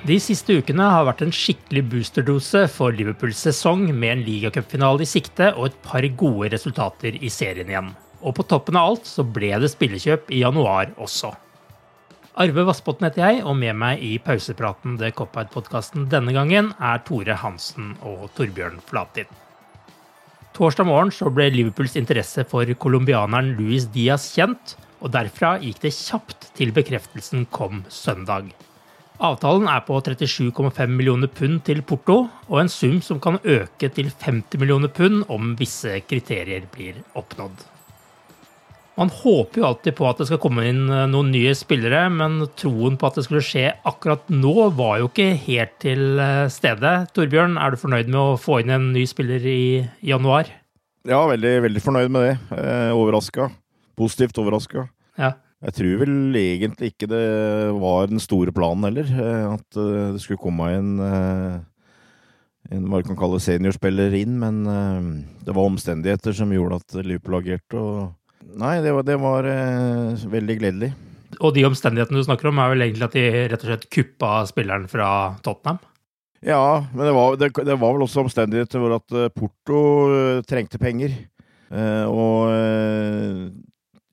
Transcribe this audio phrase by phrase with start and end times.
[0.00, 5.08] De siste ukene har vært en skikkelig boosterdose for Liverpools sesong, med en ligacupfinale i
[5.08, 7.90] sikte og et par gode resultater i serien igjen.
[8.24, 11.34] Og på toppen av alt så ble det spillekjøp i januar også.
[12.40, 17.36] Arve Vassbotn heter jeg, og med meg i pausepraten The Cop-Out-podkasten denne gangen er Tore
[17.42, 19.28] Hansen og Torbjørn Flatin.
[20.56, 25.92] Torsdag morgen så ble Liverpools interesse for colombianeren Luis Diaz kjent, og derfra gikk det
[25.98, 28.48] kjapt til bekreftelsen kom søndag.
[29.20, 34.08] Avtalen er på 37,5 millioner pund til Porto, og en sum som kan øke til
[34.08, 37.66] 50 millioner pund om visse kriterier blir oppnådd.
[39.00, 42.40] Man håper jo alltid på at det skal komme inn eh, noen nye spillere, men
[42.58, 46.94] troen på at det skulle skje akkurat nå, var jo ikke helt til eh, stede.
[47.16, 49.62] Torbjørn, er du fornøyd med å få inn en ny spiller i
[50.04, 50.48] januar?
[51.08, 52.34] Ja, veldig, veldig fornøyd med det.
[52.56, 53.48] Eh, overraska.
[54.00, 54.88] Positivt overraska.
[55.20, 55.34] Ja.
[55.60, 57.24] Jeg tror vel egentlig ikke det
[57.76, 59.10] var den store planen heller.
[59.12, 61.58] eh, At eh, det skulle komme en, eh,
[62.72, 64.62] en hva du kan kalle seniorspiller inn, men
[65.44, 67.76] det var omstendigheter som gjorde at Liverpool agerte.
[67.76, 70.90] og Nei, det var, det var eh, veldig gledelig.
[71.44, 74.32] Og de omstendighetene du snakker om, er vel egentlig at de rett og slett kuppa
[74.48, 75.10] spilleren fra
[75.44, 75.78] Tottenham?
[76.40, 79.82] Ja, men det var, det, det var vel også omstendigheter hvor at Porto
[80.48, 81.12] trengte penger.
[81.68, 82.48] eh, Og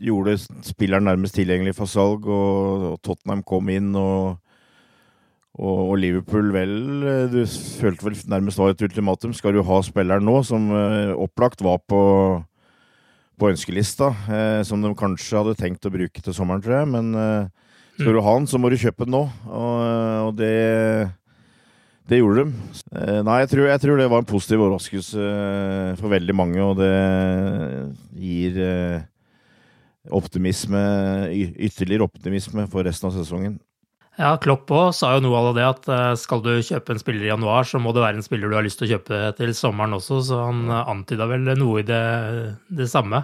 [0.03, 4.37] gjorde spilleren nærmest tilgjengelig for salg, og, og Tottenham kom inn, og,
[5.57, 7.39] og, Liverpool vel eh, Du
[7.81, 9.33] følte vel nærmest var et ultimatum.
[9.33, 12.01] Skal du ha spilleren nå, som eh, opplagt var på,
[13.37, 17.13] på ønskelista, eh, som de kanskje hadde tenkt å bruke til sommeren, tror jeg, men
[17.17, 19.87] eh, skal du ha den, så må du kjøpe den nå, og,
[20.27, 20.53] og det
[22.07, 22.75] det gjorde de.
[22.95, 26.61] Eh, Nei, jeg tror, jeg tror, det var en positiv overraskelse eh, for veldig mange,
[26.63, 26.91] og det
[28.15, 29.01] gir eh,
[30.15, 30.81] optimisme,
[31.33, 33.57] ytterligere optimisme for resten av sesongen.
[34.17, 37.27] Ja, Klopp òg sa jo noe av det at eh, skal du kjøpe en spiller
[37.27, 39.53] i januar, så må det være en spiller du har lyst til å kjøpe til
[39.53, 42.01] sommeren også, så han eh, antyda vel noe i det,
[42.79, 43.21] det samme.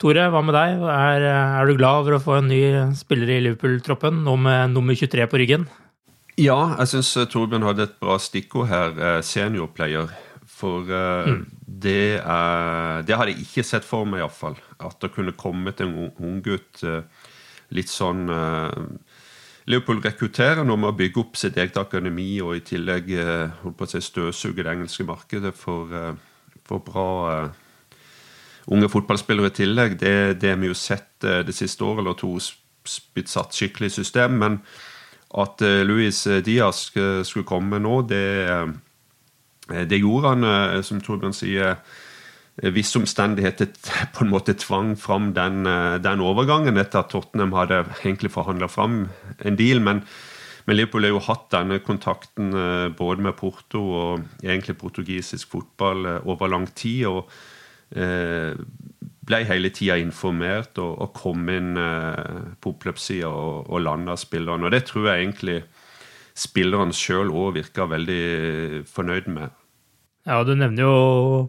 [0.00, 0.84] Tore, hva med deg?
[0.92, 2.60] Er, er du glad over å få en ny
[2.96, 5.66] spiller i Liverpool-troppen, nå med nummer 23 på ryggen?
[6.40, 8.92] Ja, jeg syns Torbjørn hadde et bra stikkord her.
[8.96, 10.12] eh, Seniorplayer.
[10.60, 11.44] For mm.
[11.80, 14.58] det, er, det hadde jeg ikke sett for meg, iallfall.
[14.80, 17.02] At det kunne kommet en ung- unggutt uh,
[17.70, 18.72] litt sånn eh,
[19.70, 23.86] Liverpool rekrutterer nå med å bygge opp sitt eget akademi og i tillegg eh, på
[23.86, 27.94] å si støvsuge det engelske markedet for, eh, for bra eh,
[28.74, 29.98] unge fotballspillere i tillegg.
[30.00, 32.32] Det, det har vi jo sett eh, det siste året eller to
[33.14, 34.40] blitt satt skikkelig i system.
[34.42, 34.58] Men
[35.38, 41.36] at eh, Luis Diaz skulle komme nå, det, eh, det gjorde han, eh, som Torbjørn
[41.36, 41.99] sier, eh,
[42.74, 43.70] visse omstendigheter
[44.14, 48.68] på en måte tvang fram den, eh, den overgangen etter at Tottenham hadde egentlig forhandla
[48.68, 49.06] fram
[49.38, 49.80] en deal.
[49.80, 50.04] Men,
[50.66, 56.06] men Liverpool har jo hatt denne kontakten eh, både med Porto og egentlig portugisisk fotball
[56.06, 57.06] eh, over lang tid.
[57.08, 57.30] og
[57.96, 58.54] eh,
[59.30, 64.66] ble hele tida informert og, og kom inn eh, på oppløpssida og, og landa spilleren.
[64.66, 65.60] Og det tror jeg egentlig
[66.40, 69.59] spilleren sjøl òg virka veldig fornøyd med.
[70.28, 70.96] Ja, Du nevner jo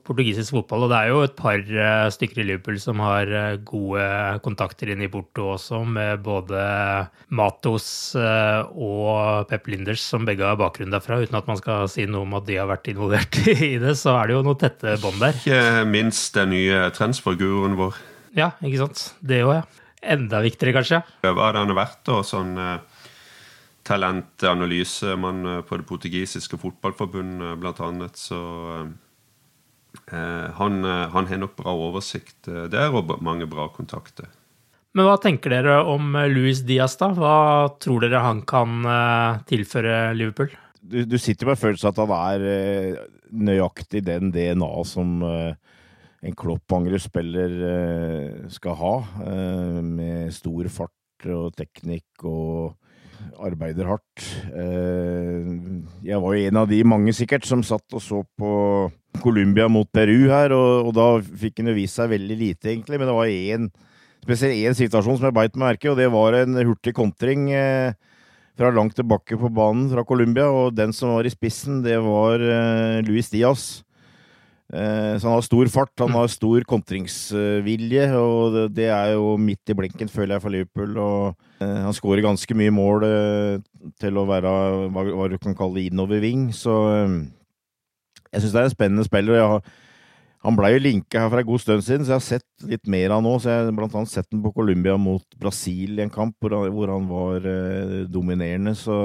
[0.07, 3.57] portugisisk fotball, og det er jo et par eh, stykker i Liverpool som har eh,
[3.67, 4.05] gode
[4.45, 6.61] kontakter inn i Porto også, med både
[7.35, 11.19] Matos eh, og Pep Linders, som begge har bakgrunn derfra.
[11.19, 14.15] Uten at man skal si noe om at de har vært involvert i det, så
[14.21, 15.35] er det jo noe tette bånd der.
[15.43, 17.99] Ikke minst den nye transferguruen vår.
[18.39, 19.09] Ja, ikke sant.
[19.19, 19.67] Det òg, ja.
[20.15, 21.03] Enda viktigere, kanskje.
[21.27, 22.23] Hva har han vært, da?
[22.25, 22.55] Sånn
[23.87, 28.19] talentanalysemann eh, på det portugisiske fotballforbundet, blant annet.
[28.19, 28.41] Så
[30.11, 34.29] eh, han, eh, han, har nok bra oversikt der, og mange bra kontakter.
[34.91, 37.13] Men hva tenker dere om Luis Diaz, da?
[37.15, 38.83] Hva tror dere han kan
[39.47, 40.51] tilføre Liverpool?
[40.81, 42.97] Du, du sitter med følelsen at han er
[43.31, 47.55] nøyaktig den DNA som en Klopp-angrepsspiller
[48.51, 48.91] skal ha,
[49.79, 52.75] med stor fart og teknikk og
[53.41, 54.25] arbeider hardt.
[54.53, 55.51] Eh,
[56.05, 58.51] jeg var jo en av de mange sikkert som satt og så på
[59.21, 62.99] Colombia mot Peru her, og, og da fikk han jo vist seg veldig lite, egentlig.
[63.01, 63.69] Men det var én,
[64.23, 67.93] spesielt én situasjon som jeg beit meg merke, og det var en hurtig kontring eh,
[68.59, 72.43] fra langt tilbake på banen fra Colombia, og den som var i spissen, det var
[72.43, 73.81] eh, Luis Diaz.
[74.71, 79.71] Eh, så han har stor fart, han har stor kontringsvilje, og det er jo midt
[79.71, 80.95] i blinken, føler jeg, for Liverpool.
[80.95, 84.55] Og eh, han skårer ganske mye mål eh, til å være
[84.95, 86.77] hva du kan kalle innoverving, så
[88.31, 89.43] jeg syns det er en spennende spiller.
[89.43, 89.71] Har,
[90.45, 92.87] han blei jo linka her for en god stund siden, så jeg har sett litt
[92.87, 93.37] mer av han nå.
[93.43, 96.55] Så jeg har blant annet sett ham på Colombia mot Brasil i en kamp hvor
[96.55, 97.51] han, hvor han var
[98.07, 98.73] dominerende.
[98.79, 98.95] så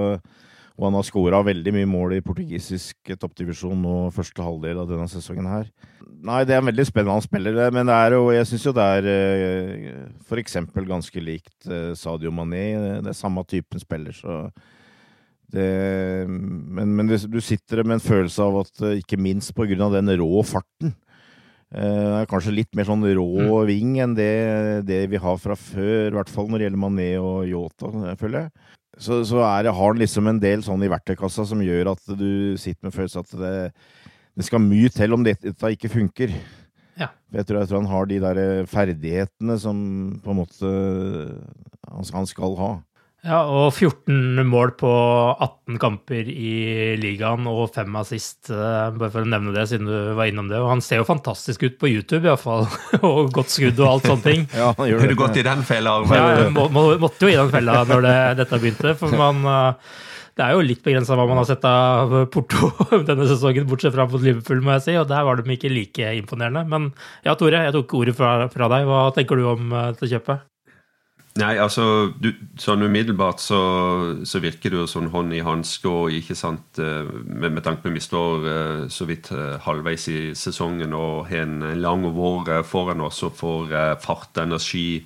[0.76, 5.08] og han har skåra veldig mye mål i portugisisk toppdivisjon nå første halvdel av denne
[5.08, 5.70] sesongen her.
[6.05, 8.84] Nei, det er en veldig spennende spiller, men det er jo, jeg syns jo det
[8.99, 10.26] er f.eks.
[10.28, 12.67] for eksempel ganske likt eh, Sadio Mané.
[13.00, 14.44] Det er samme typen spiller, så
[15.55, 15.64] det,
[16.28, 19.96] Men, men du sitter med en følelse av at eh, ikke minst på grunn av
[19.96, 20.96] den rå farten
[21.76, 23.64] er kanskje litt mer sånn rå mm.
[23.67, 27.08] ving enn det, det, vi har fra før, i hvert fall når det gjelder Mané
[27.19, 27.90] og Yota,
[28.20, 28.52] føler jeg
[28.96, 32.56] så, så det, har han liksom en del sånn i verktøykassa som gjør at du
[32.60, 33.56] sitter med følelsen at det,
[34.37, 36.32] det skal mye til om dette, dette ikke funker.
[36.96, 37.10] Ja.
[37.34, 38.40] Jeg, tror, jeg tror han har de der
[38.70, 39.78] ferdighetene som
[40.25, 40.70] på en måte
[41.93, 42.70] han skal ha.
[43.26, 44.90] Ja, og 14 mål på
[45.34, 50.14] 18 kamper i ligaen og fem assist, eh, bare for å nevne det, siden du
[50.14, 50.61] var innom det.
[50.62, 52.69] Og han ser jo fantastisk ut på YouTube, iallfall.
[53.02, 54.46] og godt skudd og alt sånne ting.
[54.61, 55.08] ja, han gjør det.
[55.08, 55.96] Har du gått i den fella?
[56.06, 58.94] Ja, jeg må, må, måtte jo i den fella når det, dette begynte.
[59.02, 59.94] For man eh,
[60.37, 62.69] det er jo litt begrensa hva man har sett av Porto
[63.08, 66.11] denne sesongen, bortsett fra mot Liverpool, må jeg si, og der var de ikke like
[66.20, 66.62] imponerende.
[66.70, 66.93] Men
[67.25, 68.87] ja, Tore, jeg tok ordet fra, fra deg.
[68.87, 70.52] Hva tenker du om eh, dette kjøpet?
[71.36, 72.30] Nei, altså du,
[72.60, 73.60] Sånn umiddelbart så,
[74.24, 77.84] så, virker det jo sånn hånd i hanske, og ikke sant eh, med, med tanke
[77.84, 82.06] på at vi står eh, så vidt eh, halvveis i sesongen og har en lang
[82.16, 85.02] vår foran oss og får fart og energi.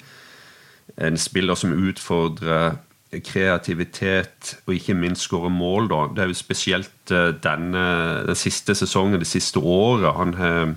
[1.02, 2.78] En spiller som utfordrer
[3.26, 5.90] kreativitet og ikke minst skårer mål.
[5.90, 6.04] da.
[6.14, 7.10] Det er jo spesielt
[7.42, 7.86] denne,
[8.28, 10.14] den siste sesongen, det siste året.
[10.14, 10.76] Han har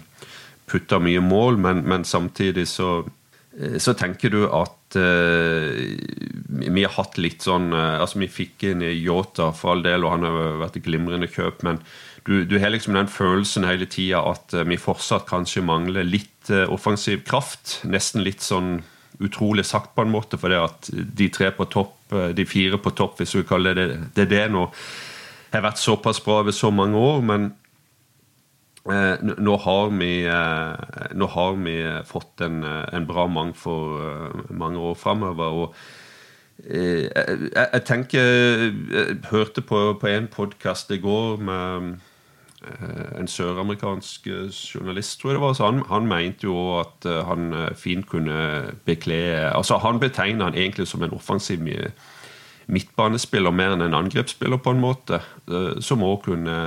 [0.65, 3.03] putta mye mål, men, men samtidig så
[3.77, 5.73] så tenker du at uh,
[6.49, 10.15] vi har hatt litt sånn uh, Altså, vi fikk inn Yota for all del, og
[10.15, 11.81] han har vært et glimrende kjøp, men
[12.25, 17.25] du, du har liksom den følelsen hele tida at vi fortsatt kanskje mangler litt offensiv
[17.27, 17.81] kraft.
[17.83, 18.77] Nesten litt sånn
[19.19, 22.93] utrolig sagt, på en måte, for det at de tre på topp, de fire på
[22.95, 24.69] topp, hvis du kaller det det, det nå,
[25.51, 27.19] har vært såpass bra over så mange år.
[27.27, 27.62] men Eh,
[28.83, 31.75] nå, har vi, eh, nå, har vi,
[32.05, 35.43] fått en, eh, en bra mang for mange år framover.
[35.43, 35.75] Og
[36.63, 37.09] jeg,
[37.55, 41.99] jeg, tenker Jeg hørte på, på en podkast i går med
[43.19, 45.57] en søramerikansk journalist, tror jeg det var.
[45.65, 51.03] Han, han mente jo at han fint kunne bekle Altså Han betegner han egentlig som
[51.03, 51.91] en offensiv mye
[52.71, 55.19] midtbanespiller mer enn en angrepsspiller, på en måte.
[55.49, 56.57] Eh, som òg kunne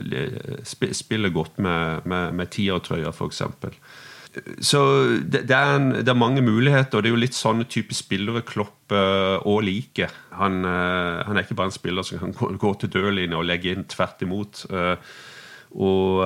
[0.00, 3.42] eh, spille godt med, med, med tiertrøya, f.eks.
[4.64, 4.80] Så
[5.20, 7.92] det, det, er en, det, er mange muligheter, og det er jo litt sånne type
[7.92, 10.14] spillere Klopp òg uh, liker.
[10.38, 13.74] Han, han, er ikke bare en spiller som kan gå, gå til dørlinja og legge
[13.74, 14.64] inn, tvert imot.
[15.72, 16.24] Og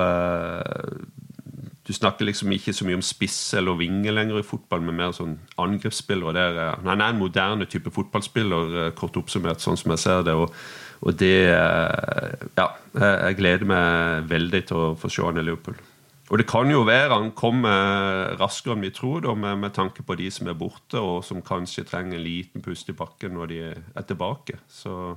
[1.87, 5.12] du snakker liksom ikke så mye om spiss eller vinge lenger i fotball, men mer
[5.14, 6.35] sånn angrepsspiller.
[6.35, 10.25] Der, eh, han er en moderne type fotballspiller, eh, kort oppsummert, sånn som jeg ser
[10.26, 10.35] det.
[10.35, 10.55] Og,
[11.02, 15.78] og det eh, Ja, jeg gleder meg veldig til å få se han i Liverpool.
[16.26, 20.02] Og det kan jo være han kommer raskere enn vi tror, da, med, med, tanke
[20.02, 23.52] på de som er borte, og som kanskje trenger en liten pust i bakken når
[23.52, 24.59] de er tilbake.
[24.66, 25.16] Så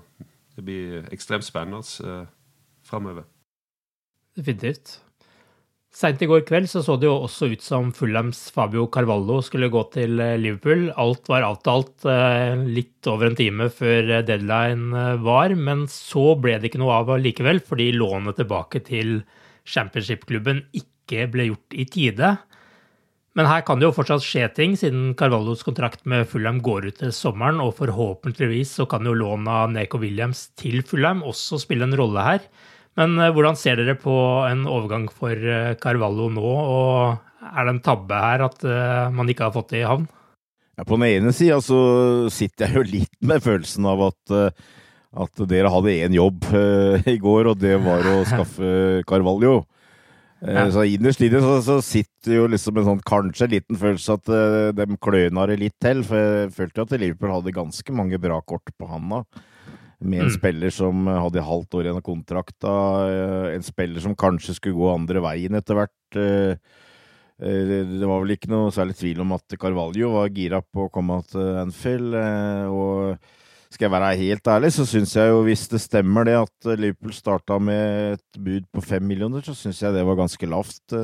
[0.56, 2.26] Det blir ekstremt spennende eh,
[2.84, 3.24] framover.
[4.36, 5.00] Definitivt.
[5.90, 9.72] Seint i går kveld så, så det jo også ut som Fulhams Fabio Carvalho skulle
[9.74, 10.92] gå til eh, Liverpool.
[11.02, 16.60] Alt var avtalt eh, litt over en time før eh, deadline var, men så ble
[16.60, 19.18] det ikke noe av likevel, fordi lånet tilbake til
[19.66, 22.36] championship-klubben ikke ble gjort i tide.
[23.38, 27.02] Men her kan det jo fortsatt skje ting, siden Carvalhos kontrakt med Fulham går ut
[27.02, 31.90] til sommeren, og forhåpentligvis så kan jo lånet av Neko Williams til Fulham også spille
[31.90, 32.46] en rolle her.
[33.00, 34.14] Men eh, hvordan ser dere på
[34.50, 39.32] en overgang for eh, Carvalho nå, og er det en tabbe her at eh, man
[39.32, 40.10] ikke har fått det i havn?
[40.80, 41.80] Ja, på den ene sida så
[42.32, 44.36] sitter jeg jo litt med følelsen av at,
[45.26, 46.46] at dere hadde én jobb
[47.04, 49.62] i går, og det var å skaffe Carvalho.
[50.40, 50.70] Ja.
[50.72, 54.30] Så innerst inne så, så, sitter jo liksom en sånn kanskje en liten følelse at
[54.32, 56.00] uh, de kløna det litt til.
[56.08, 59.26] For jeg følte at Liverpool hadde ganske mange bra kort på handa
[60.00, 60.36] med en mm.
[60.38, 62.76] spiller som hadde halvt år igjen av kontrakta,
[63.10, 66.20] eh, en spiller som kanskje skulle gå andre veien etter hvert.
[66.20, 66.54] Eh,
[67.44, 70.94] eh, det var vel ikke noe særlig tvil om at Carvalho var gira på å
[70.94, 72.16] komme til Anfield.
[72.72, 73.20] Og
[73.70, 77.14] skal jeg være helt ærlig, så syns jeg jo, hvis det stemmer det at Liverpool
[77.14, 80.96] starta med et bud på fem millioner, så syns jeg det var ganske lavt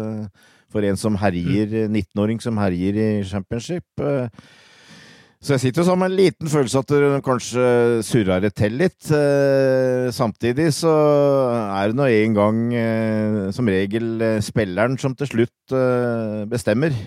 [0.71, 2.45] for en som herjer, 19-åring mm.
[2.47, 3.85] som herjer i championship.
[5.45, 7.65] Så jeg sitter jo som en liten følelse at det kanskje
[8.07, 9.11] surrer det til litt.
[9.13, 10.93] Eh, samtidig så
[11.69, 15.75] er det nå en gang eh, som regel eh, spilleren som til slutt
[16.49, 16.97] bestemmer.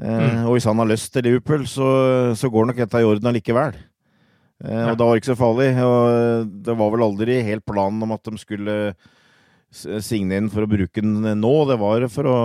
[0.00, 0.46] Mm.
[0.48, 1.90] Og hvis han har lyst til Liverpool, så,
[2.32, 3.76] så går nok dette i orden allikevel.
[4.64, 5.68] Og da var det ikke så farlig.
[5.84, 8.76] Og det var vel aldri helt planen om at de skulle
[9.70, 11.52] signere inn for å bruke den nå.
[11.68, 12.36] Det var for å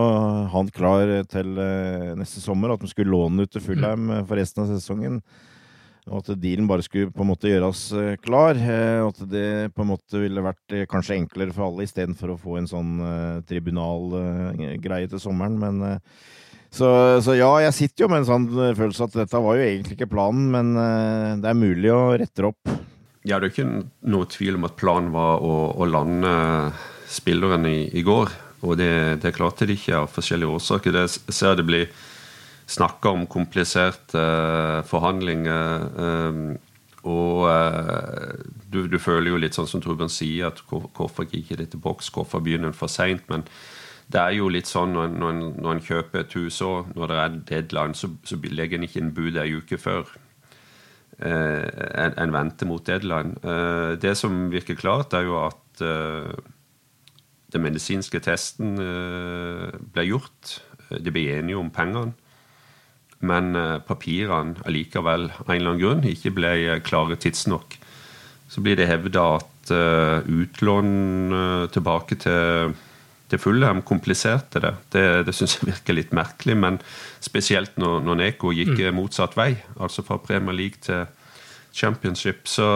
[0.51, 2.75] ha den klar til eh, neste sommer.
[2.75, 4.15] At de skulle låne den ut til Fulheim mm.
[4.29, 5.20] for resten av sesongen.
[6.05, 8.62] Og at dealen bare skulle på en måte gjøres eh, klar.
[9.01, 12.60] Og at det på en måte ville vært kanskje enklere for alle, istedenfor å få
[12.62, 12.96] en sånn
[13.50, 15.58] tribunalgreie til sommeren.
[15.58, 16.01] Men
[16.70, 16.89] så,
[17.24, 20.12] så, ja, jeg sitter jo med en sånn følelse at dette var jo egentlig ikke
[20.12, 20.74] planen, men
[21.41, 22.75] det er mulig å rette opp.
[23.25, 26.34] Ja, det er ikke noe tvil om at planen var å, å lande
[27.10, 28.34] spilleren i, i går.
[28.66, 30.96] Og det, det, klarte de ikke av forskjellige årsaker.
[30.96, 31.90] Det ser det blir
[32.72, 35.86] snakka om kompliserte uh, forhandlinger.
[36.00, 36.56] Um,
[37.06, 38.34] og uh,
[38.72, 41.84] du, du, føler jo litt sånn som Torbjørn sier, at hvorfor gikk ikke det til
[41.84, 42.10] boks?
[42.16, 43.26] Hvorfor begynner en for seint?
[43.30, 43.46] Men
[44.10, 47.22] det er jo litt sånn når når når en kjøper et hus òg, når det
[47.22, 50.10] er deadline, så, så legger en ikke inn bud ei uke før.
[51.22, 53.38] Uh, en, en, venter mot deadline.
[54.02, 55.86] Det som virker klart, er jo at
[57.56, 60.60] den medisinske testen eh, ble gjort.
[60.92, 62.14] De ble enige om pengene.
[63.26, 67.80] Men eh, papirene allikevel av en eller annen grunn ikke ble klare tidsnok.
[68.52, 70.92] Så blir det hevda at eh, utlån
[71.74, 72.76] tilbake til,
[73.32, 74.76] til Fulham kompliserte det.
[74.94, 76.80] Det, det syns jeg virker litt merkelig, men
[77.24, 79.00] spesielt når, når Neko gikk mm.
[79.00, 81.08] motsatt vei, altså fra Premier League til
[81.76, 82.46] Championship.
[82.48, 82.70] Så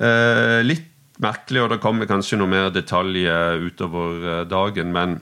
[0.00, 4.92] eh, litt merkelig, og det kommer kanskje noe mer detaljer utover eh, dagen.
[4.94, 5.18] Men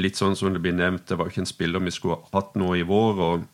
[0.00, 2.54] litt sånn som det blir nevnt, det var jo ikke en spiller vi skulle hatt
[2.58, 3.24] nå i vår.
[3.26, 3.48] og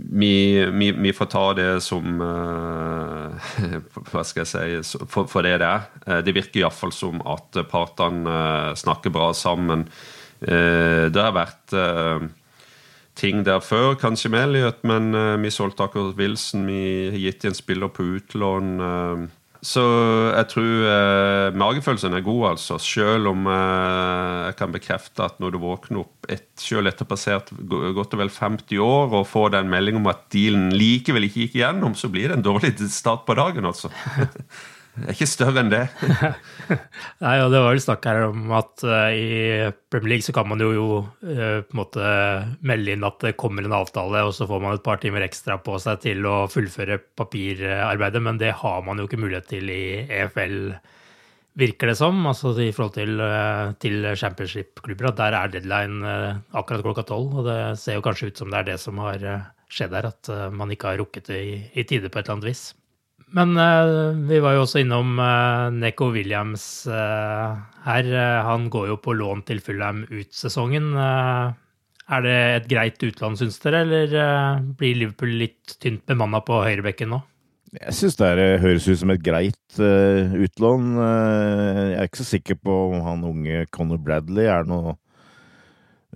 [0.00, 3.50] vi, vi, vi, får ta det som uh,
[4.10, 5.88] Hva skal jeg si for, for det det er.
[6.06, 9.88] Uh, det virker iallfall som at partene uh, snakker bra sammen.
[10.40, 11.74] det har vært
[13.12, 15.12] ting der før, kanskje med Elliot, men
[15.42, 16.64] vi solgte akkurat Wilson.
[16.64, 18.70] Vi har gitt en spiller på utlån.
[19.60, 19.82] Så
[20.32, 22.78] jeg tror eh, magefølelsen er god, altså.
[22.80, 27.52] Selv om eh, jeg kan bekrefte at når du våkner opp et, selv etter passert
[27.68, 31.58] godt og vel 50 år og får den melding om at dealen likevel ikke gikk
[31.60, 33.92] igjennom, så blir det en dårlig start på dagen, altså.
[34.98, 35.84] Er ikke større enn det.
[37.22, 40.48] Nei, og Det var vel snakk her om at uh, i Premier League så kan
[40.50, 42.06] man jo, jo uh, på en måte
[42.66, 45.60] melde inn at det kommer en avtale, og så får man et par timer ekstra
[45.62, 49.84] på seg til å fullføre papirarbeidet, men det har man jo ikke mulighet til i
[50.04, 50.58] EFL,
[51.60, 52.18] virker det som.
[52.26, 55.12] Altså i forhold til, uh, til championship-klubber.
[55.12, 56.18] At der er deadline
[56.50, 59.24] akkurat klokka tolv, og det ser jo kanskje ut som det er det som har
[59.70, 62.50] skjedd her, at man ikke har rukket det i, i tide på et eller annet
[62.50, 62.66] vis.
[63.36, 67.54] Men uh, vi var jo også innom uh, Neko Williams uh,
[67.86, 68.10] her.
[68.46, 70.92] han går jo på lån til Fulham ut sesongen.
[70.96, 77.14] er det et greit utlån, syns dere, eller blir Liverpool litt tynt bemanna på høyrebekken
[77.14, 77.22] nå?
[77.78, 80.96] Jeg syns det høres ut som et greit utlån.
[80.98, 84.98] jeg er ikke så sikker på om han unge Conor Bradley er noe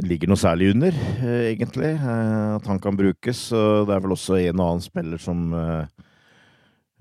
[0.02, 1.94] ligger noe særlig under, egentlig.
[1.94, 3.46] At han kan brukes.
[3.54, 5.54] Det er vel også en og annen spiller som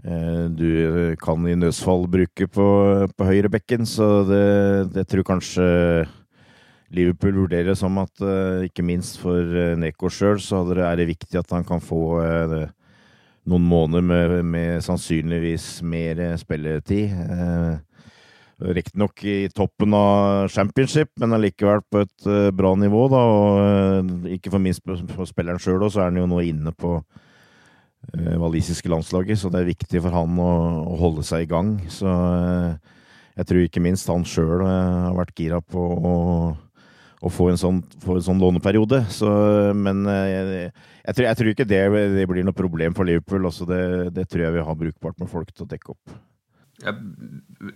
[0.03, 2.67] du kan i nødsfall bruke på,
[3.07, 3.85] på høyrebekken.
[3.87, 4.43] Så det,
[4.91, 5.67] det tror kanskje
[6.93, 8.21] Liverpool vurderer som at
[8.67, 9.47] ikke minst for
[9.79, 12.03] Neko sjøl, så er det viktig at han kan få
[13.49, 17.15] noen måneder med, med sannsynligvis mer spilletid.
[18.63, 23.07] Riktignok i toppen av championship, men allikevel på et bra nivå.
[23.11, 26.99] da, og Ikke for minst for spilleren sjøl, så er han jo nå inne på
[28.11, 29.39] walisiske landslaget.
[29.39, 30.51] Så det er viktig for han å,
[30.93, 31.75] å holde seg i gang.
[31.91, 32.09] Så
[33.33, 36.15] jeg tror ikke minst han sjøl har vært gira på å,
[37.23, 39.03] å få, en sånn, få en sånn låneperiode.
[39.13, 39.29] Så,
[39.77, 40.67] men jeg,
[41.07, 41.81] jeg, tror, jeg, tror, ikke det,
[42.17, 43.49] det, blir noe problem for Liverpool.
[43.49, 43.81] Også det,
[44.13, 46.21] det tror jeg vi har brukbart med folk til å dekke opp.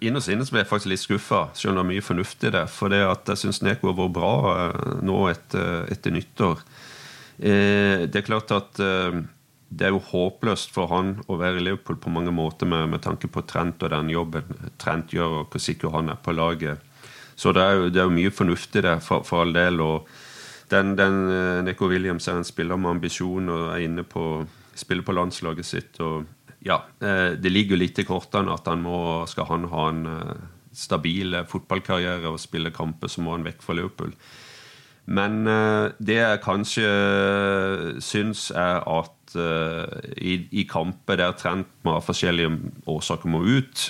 [0.03, 2.67] Innerst inne ble jeg faktisk litt skuffa, selv om det er mye fornuftig der.
[2.71, 6.63] For det at jeg syns Neko har vært bra eh, nå etter, etter nyttår.
[7.37, 9.21] Eh, det er klart at eh,
[9.69, 13.03] det er jo håpløst for han å være i Liverpool på mange måter med, med
[13.03, 16.83] tanke på Trent og den jobben Trent gjør, og hvor sikker han er på laget.
[17.37, 19.81] Så det er jo, det er jo mye fornuftig der, for, for all del.
[19.81, 20.07] og
[20.71, 21.19] den, den
[21.67, 24.45] Neko Williams er en spiller med ambisjon og er inne på
[24.77, 25.99] spiller på landslaget sitt.
[25.99, 26.25] og
[26.59, 30.05] ja, eh, det ligger jo litt i kortene at han må, skal han ha en
[30.11, 30.45] eh,
[30.75, 34.13] stabil eh, fotballkarriere og spille kamper, så må han vekk fra Liverpool.
[35.07, 35.45] Men
[36.03, 36.87] det jeg kanskje
[38.03, 39.35] syns, er at
[40.19, 42.49] i, i kamper der Trent av forskjellige
[42.91, 43.85] årsaker må ut,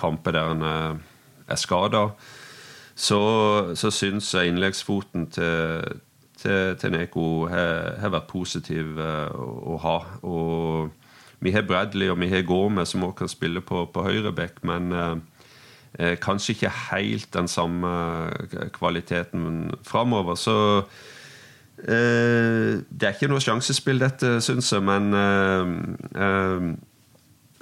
[0.00, 2.06] kamper der han er, skada,
[2.96, 3.20] så,
[3.76, 6.00] så syns jeg innleggsfoten til,
[6.40, 9.98] til, til Neko har, vært positiv å ha.
[10.24, 10.96] og
[11.40, 14.92] vi har Bradley og vi har Gorme som også kan spille på, på høyreback, men
[14.92, 15.39] eh, eh,
[16.20, 17.90] kanskje ikke helt den samme
[18.32, 20.38] eh, kvaliteten framover.
[20.38, 20.56] Så
[21.84, 25.74] eh, det er ikke noe sjansespill, dette, syns jeg, men eh,
[26.26, 26.70] eh,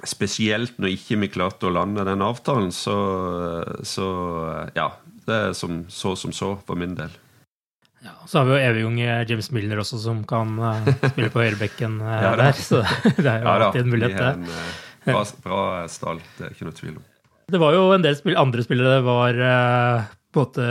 [0.07, 2.93] Spesielt når ikke vi klarte å lande den avtalen, så,
[3.83, 4.05] så
[4.71, 4.93] ja.
[5.27, 7.11] Det er som, så som så for min del.
[8.01, 10.55] Ja, Så har vi jo evigunge James Milner også, som kan
[11.03, 12.55] spille på høyrebekken ja, der.
[12.55, 12.79] Så
[13.19, 14.57] det er jo ja, alltid en mulighet, det.
[15.03, 15.61] Bra, bra
[15.91, 17.03] stall, det er ikke noe tvil om.
[17.49, 19.39] Det var jo en del spill, andre spillere det var
[20.29, 20.65] på en måte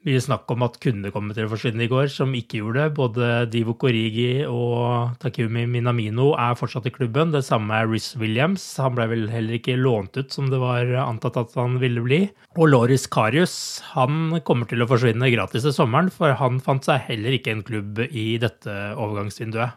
[0.00, 2.92] mye snakk om at kunne komme til å forsvinne i går, som ikke gjorde det.
[2.96, 7.34] Både Divo Korigi og Takumi Minamino er fortsatt i klubben.
[7.34, 8.64] Det samme er Riz Williams.
[8.80, 12.22] Han ble vel heller ikke lånt ut som det var antatt at han ville bli.
[12.56, 13.54] Og Loris Karius
[13.92, 17.66] han kommer til å forsvinne gratis i sommeren, for han fant seg heller ikke en
[17.66, 19.76] klubb i dette overgangsvinduet.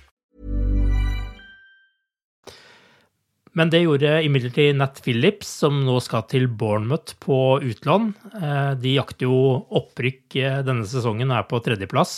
[3.57, 8.13] Men det gjorde imidlertid Nat Phillips, som nå skal til Bournemouth på utlån.
[8.39, 9.41] Eh, De jakter jo
[9.75, 12.13] opprykk eh, denne sesongen og er på tredjeplass.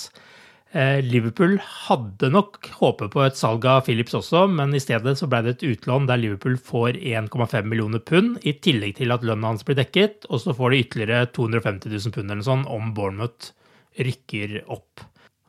[0.78, 1.56] Eh, Liverpool
[1.88, 5.56] hadde nok håpet på et salg av Phillips også, men i stedet så ble det
[5.56, 9.82] et utlån der Liverpool får 1,5 millioner pund, i tillegg til at lønna hans blir
[9.82, 13.56] dekket, og så får de ytterligere 250 000 pund eller sånn om Bournemouth
[13.98, 15.02] rykker opp.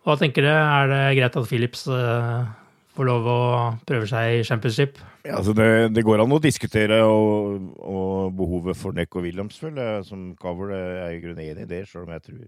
[0.05, 3.43] Hva tenker dere, er det greit at Phillips får lov å
[3.89, 5.01] prøve seg i championship?
[5.25, 9.57] Ja, altså det, det går an å diskutere og, og behovet for Neck og Williams,
[9.63, 10.75] vel, som cover.
[10.77, 12.43] Er i grunnen enig i det, selv om jeg tror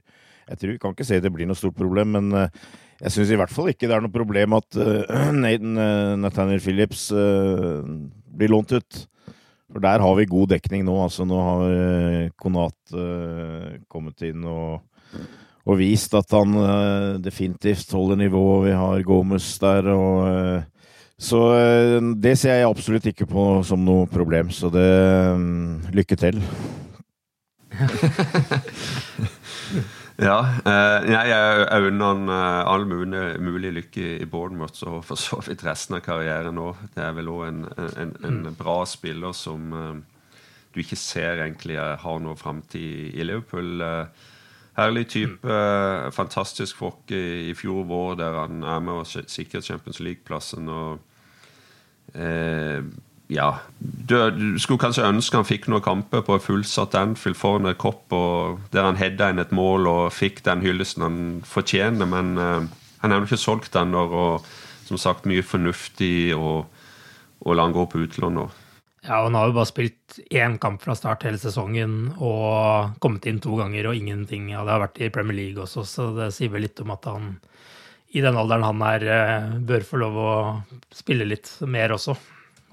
[0.47, 2.61] jeg tror, kan ikke si det blir noe stort problem, men eh,
[3.01, 6.63] jeg syns i hvert fall ikke det er noe problem at uh, Nathan, uh, Nathaniel
[6.63, 7.83] Phillips uh,
[8.31, 9.01] blir lånt ut.
[9.67, 10.95] For der har vi god dekning nå.
[11.03, 12.93] altså Nå har Konat
[13.91, 14.85] kommet inn og,
[15.67, 16.55] og vist at han
[17.21, 18.69] definitivt holder nivået.
[18.69, 19.91] Vi har Gomez der.
[19.91, 20.63] og
[21.17, 21.41] så
[22.21, 24.89] det ser jeg absolutt ikke på som noe problem, så det
[25.33, 26.43] um, Lykke til.
[30.29, 30.39] ja.
[30.65, 31.31] Eh, jeg,
[32.01, 36.61] han eh, all mulig, mulig, lykke i Bournemouth og for så vidt resten av karrieren
[36.63, 36.77] òg.
[36.95, 38.55] Det er vel òg en, en, en, mm.
[38.59, 39.97] bra spiller som eh,
[40.75, 43.81] du ikke ser egentlig har noe framtid i Liverpool.
[43.81, 44.07] Eh,
[44.77, 45.41] herlig type.
[45.43, 46.13] Mm.
[46.13, 50.69] Fantastisk folk i, i, fjor vår, der han er med og sikrer Champions League-plassen.
[50.69, 50.99] og
[52.15, 52.85] eh,
[53.29, 57.81] ja, du, du, skulle kanskje ønske han fikk noen kamper på fullsatt Anfield foran et
[57.83, 62.37] kopp, og der han hedda inn et mål og fikk den hyllesten han fortjener, men
[62.39, 62.69] eh,
[63.03, 64.47] han har jo ikke solgt den og
[64.87, 66.63] som sagt mye fornuftig å
[67.51, 68.47] la han gå på utlån nå.
[69.07, 73.39] Ja, han har jo bare spilt én kamp fra start hele sesongen og kommet inn
[73.43, 74.49] to ganger og ingenting.
[74.51, 77.07] Ja, det har vært i Premier League også, så det sier vel litt om at
[77.07, 77.37] han
[78.17, 80.33] i den alderen han er, eh, bør få lov å
[80.95, 82.17] spille litt mer også.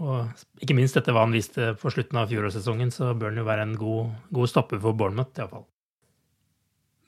[0.01, 3.49] Og ikke minst etter hva han viste på slutten av fjorårssesongen, så bør han jo
[3.49, 5.67] være en god, god stopper for Bournemouth, iallfall.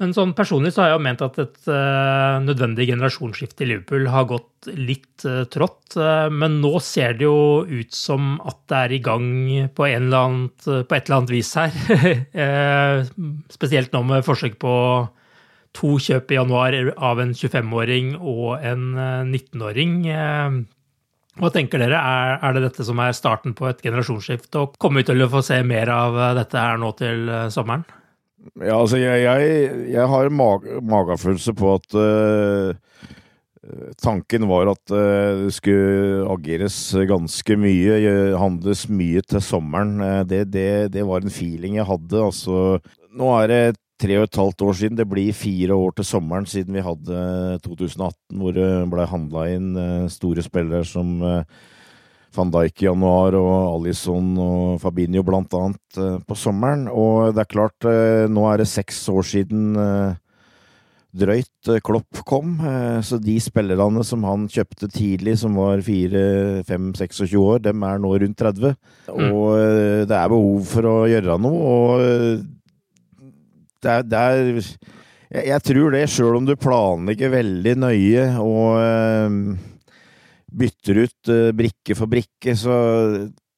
[0.02, 4.10] Men sånn personlig så har jeg jo ment at et uh, nødvendig generasjonsskifte i Liverpool
[4.12, 5.96] har gått litt uh, trått.
[5.96, 9.30] Uh, men nå ser det jo ut som at det er i gang
[9.72, 11.72] på, annet, på et eller annet vis her.
[13.56, 14.76] spesielt nå med forsøk på
[15.76, 18.86] to kjøp i januar av en 25-åring og en
[19.32, 19.98] 19-åring.
[21.36, 25.04] Hva tenker dere, er, er, det dette som er starten på et generasjonsskifte, og kommer
[25.04, 27.84] vi til å få se mer av dette her nå til sommeren?
[28.62, 32.76] Ja, altså jeg, jeg, jeg har mag magefølelse på at uh,
[34.02, 36.78] tanken var at uh, det skulle ageres
[37.10, 37.98] ganske mye,
[38.38, 39.98] handles mye til sommeren.
[40.30, 42.22] Det, det, det var en feeling jeg hadde.
[42.22, 42.78] Altså,
[43.16, 43.64] nå er det
[44.02, 44.98] tre og et halvt år siden.
[45.00, 47.22] Det blir fire år til sommeren siden vi hadde
[47.66, 51.64] 2018, hvor det ble handla inn eh, store spillere som eh,
[52.36, 56.88] van Dijk i januar og Alison og Fabinho blant annet eh, på sommeren.
[56.92, 57.90] Og det er klart,
[58.32, 59.76] nå er det seks år siden
[61.16, 62.58] drøyt Klopp kom.
[63.08, 68.42] Så de spillerne som han kjøpte tidlig, som var 4-5-26 år, dem er nå rundt
[68.42, 68.76] 30.
[69.08, 69.30] Mm.
[69.30, 69.56] Og
[70.12, 71.72] det er behov for å gjøre noe.
[71.72, 72.52] og
[73.86, 74.52] det er, det er
[75.36, 79.56] jeg, jeg, tror det, sjøl om du planlegger veldig nøye og
[80.56, 82.76] bytter ut øh, brikke for brikke, så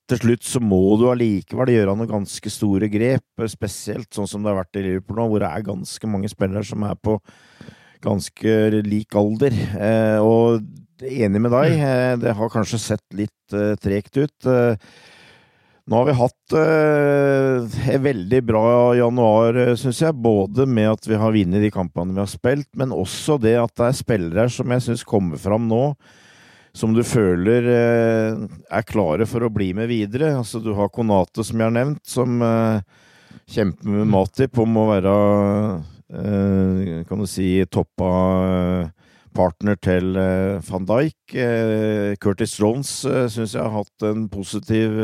[0.08, 4.54] til slutt så må du allikevel gjøre noen ganske store grep, spesielt sånn som det
[4.54, 7.18] har vært i Liverpool nå, hvor det er ganske mange spillere som er på
[8.04, 8.56] ganske
[8.86, 9.56] lik alder.
[9.76, 10.64] Eh, og
[11.04, 14.48] enig med deg, eh, det har kanskje sett litt eh, tregt ut.
[14.48, 14.80] Eh,
[15.88, 18.64] nå har vi hatt eh, en veldig bra
[18.98, 20.16] januar, eh, syns jeg.
[20.20, 23.76] Både med at vi har vunnet de kampene vi har spilt, men også det at
[23.80, 25.84] det er spillere som jeg syns kommer fram nå,
[26.78, 30.36] som du føler eh, er klare for å bli med videre.
[30.38, 32.82] Altså, du har Konate, som jeg har nevnt, som eh,
[33.50, 35.14] kjemper med Matip om å være
[36.14, 38.12] eh, kan du si, toppa
[39.38, 40.16] partner til
[40.66, 41.36] van Dijk.
[42.22, 44.98] Curtis Jones eh, syns jeg har hatt en positiv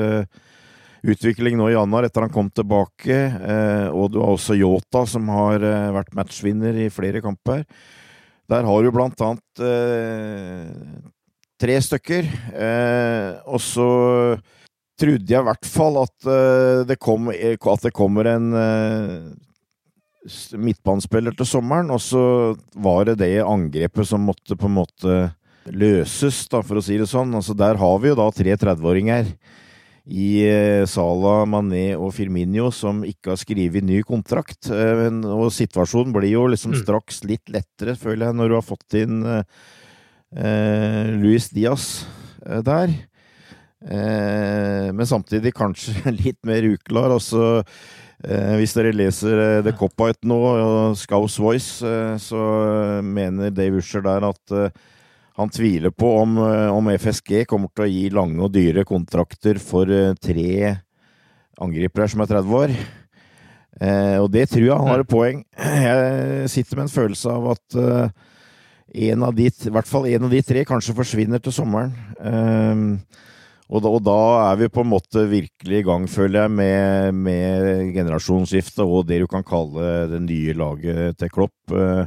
[1.04, 3.18] utvikling nå i januar etter han kom tilbake.
[3.92, 7.66] og du har også Yota, som har vært matchvinner i flere kamper.
[8.48, 9.66] Der har du blant annet
[11.62, 12.28] tre stykker.
[13.46, 13.88] og så
[15.00, 18.50] trodde jeg i hvert fall at, uh, det, kom, at det kommer en
[20.56, 22.24] midtbanespiller til sommeren, og så
[22.76, 25.18] var det det angrepet som måtte på en måte
[25.72, 27.34] løses, da, for å si det sånn.
[27.36, 29.32] Altså, der har vi jo da tre 30-åringer
[30.04, 30.30] i
[30.90, 34.68] Sala, Mané og Firminio som ikke har skrevet ny kontrakt.
[34.70, 36.82] og situasjonen blir jo liksom mm.
[36.84, 39.24] straks litt lettere, føler jeg, når du har fått inn
[40.34, 42.06] Luis Diaz
[42.66, 42.94] der.
[43.84, 47.12] Eh, men samtidig kanskje litt mer uklar.
[47.18, 47.64] Altså,
[48.24, 52.42] eh, hvis dere leser eh, The Cop-Out nå, og Scouse Voice, eh, så
[53.04, 54.72] mener Dave Usher der at eh,
[55.40, 59.60] han tviler på om, eh, om, FSG kommer til å gi lange og dyre kontrakter
[59.62, 59.90] for
[60.22, 60.76] tre
[61.64, 62.76] angripere som er 30 år.
[64.22, 65.40] og det tror jeg han har et poeng.
[65.88, 67.78] Jeg sitter med en følelse av at
[68.94, 71.94] en av de, i hvert fall en av de tre kanskje forsvinner til sommeren.
[72.20, 72.98] Uh,
[73.74, 74.20] og da, og da,
[74.52, 79.24] er vi på en måte virkelig i gang, føler jeg, med, med generasjonsskiftet og det
[79.24, 81.56] du kan kalle det nye laget til Klopp.
[81.74, 82.04] Eh,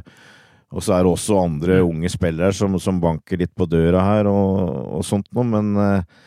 [0.71, 4.29] og så er det også andre unge spillere som, som banker litt på døra her
[4.31, 4.69] og,
[4.99, 6.23] og sånt noe, men uh,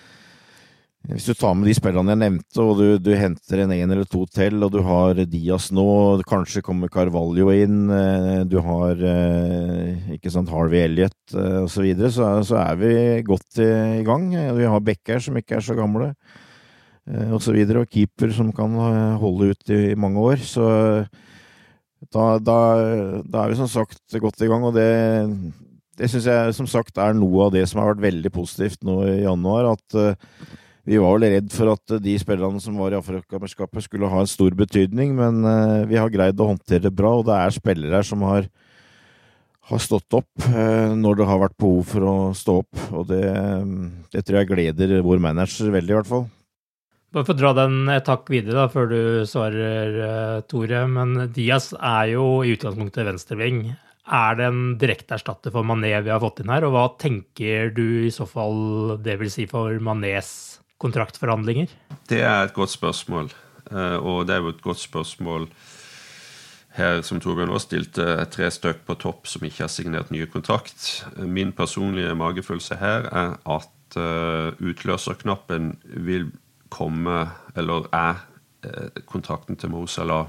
[1.09, 4.05] hvis du tar med de spillerne jeg nevnte, og du, du henter en en eller
[4.09, 5.85] to til, og du har Diaz nå,
[6.29, 12.13] kanskje kommer Carvalho inn, eh, du har eh, ikke sant, Harvey Elliot osv., så, videre,
[12.13, 12.93] så, så er vi
[13.25, 14.29] godt i gang.
[14.59, 16.13] Vi har Becker som ikke er så gamle,
[17.09, 18.77] og, så videre, og keeper som kan
[19.19, 20.45] holde ut i mange år.
[20.45, 20.69] Så
[22.13, 22.61] da, da,
[23.25, 24.91] da er vi som sagt godt i gang, og det
[26.01, 29.03] det syns jeg som sagt er noe av det som har vært veldig positivt nå
[29.05, 29.75] i januar.
[29.75, 29.97] At
[30.89, 34.31] vi var vel redd for at de spillerne som var i Afrikamesterskapet skulle ha en
[34.31, 38.01] stor betydning, men uh, vi har greid å håndtere det bra, og det er spillere
[38.01, 38.49] her som har,
[39.71, 42.85] har stått opp uh, når det har vært behov for å stå opp.
[42.97, 43.25] Og det,
[44.15, 46.27] det, tror jeg gleder vår manager veldig, i hvert fall.
[47.11, 50.87] Bare for å dra den et takk videre da, før du svarer, uh, Tore.
[50.89, 53.65] Men Diaz er jo i utgangspunktet venstreving.
[54.11, 57.69] Er det en direkte erstatter for Mané vi har fått inn her, og hva tenker
[57.77, 60.50] du i så fall det vil si for Manés
[60.81, 61.73] kontraktforhandlinger?
[62.11, 63.31] Det er et godt spørsmål.
[63.71, 65.49] Eh, og det er jo et godt spørsmål
[66.77, 71.05] her, som Torbjørn også stilte, tre stykk på topp som ikke har signert nye kontrakt.
[71.19, 73.77] Min personlige magefølelse her er at
[74.63, 75.73] utløserknappen
[76.07, 76.29] vil
[76.71, 77.25] komme,
[77.59, 78.23] eller er,
[79.11, 80.29] kontrakten til Mosalah.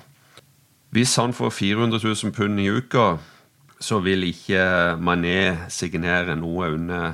[0.91, 3.17] Hvis han får 400 000 pund i uka,
[3.79, 7.13] så vil ikke Mané signere noe under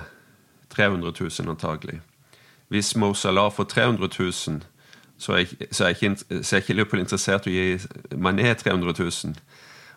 [0.73, 1.99] 300 000 antagelig.
[2.73, 4.63] Hvis Mo Salah får 300 000,
[5.17, 8.93] så er, så er ikke, så er ikke Liverpool interessert i å gi Mané 300
[8.99, 9.39] 000.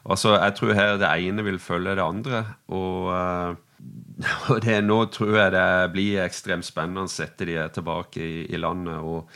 [0.07, 2.45] Altså, jeg tror her det ene vil følge det andre.
[2.73, 3.53] Og, uh,
[4.55, 8.61] og det, nå tror jeg det blir ekstremt spennende å sette de tilbake i, i
[8.61, 8.99] landet.
[8.99, 9.31] og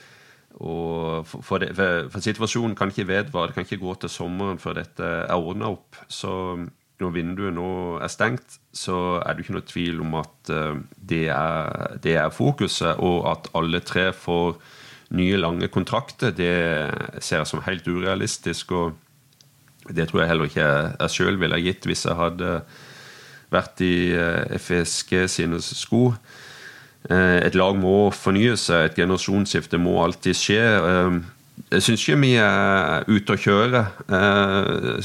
[0.62, 3.50] og for, det, for, for, situasjonen kan ikke vedvare.
[3.50, 5.98] Det kan ikke gå til sommeren før dette er ordna opp.
[6.06, 6.30] Så
[7.02, 7.68] når vinduet nå
[8.02, 12.34] er stengt, så er det ikke noe tvil om at uh, det, er, det, er,
[12.34, 13.00] fokuset.
[13.02, 14.54] Og at alle tre får
[15.14, 16.54] nye, lange kontrakter, det
[17.18, 18.72] ser jeg som helt urealistisk.
[18.72, 22.56] Og det tror jeg heller ikke jeg sjøl ville gitt hvis jeg hadde
[23.52, 26.08] vært i eh, FSG sine sko.
[27.10, 30.62] Uh, et lag må fornye seg, et generasjonsskifte må alltid skje.
[31.74, 33.82] Jeg syns ikke vi er ute å kjøre,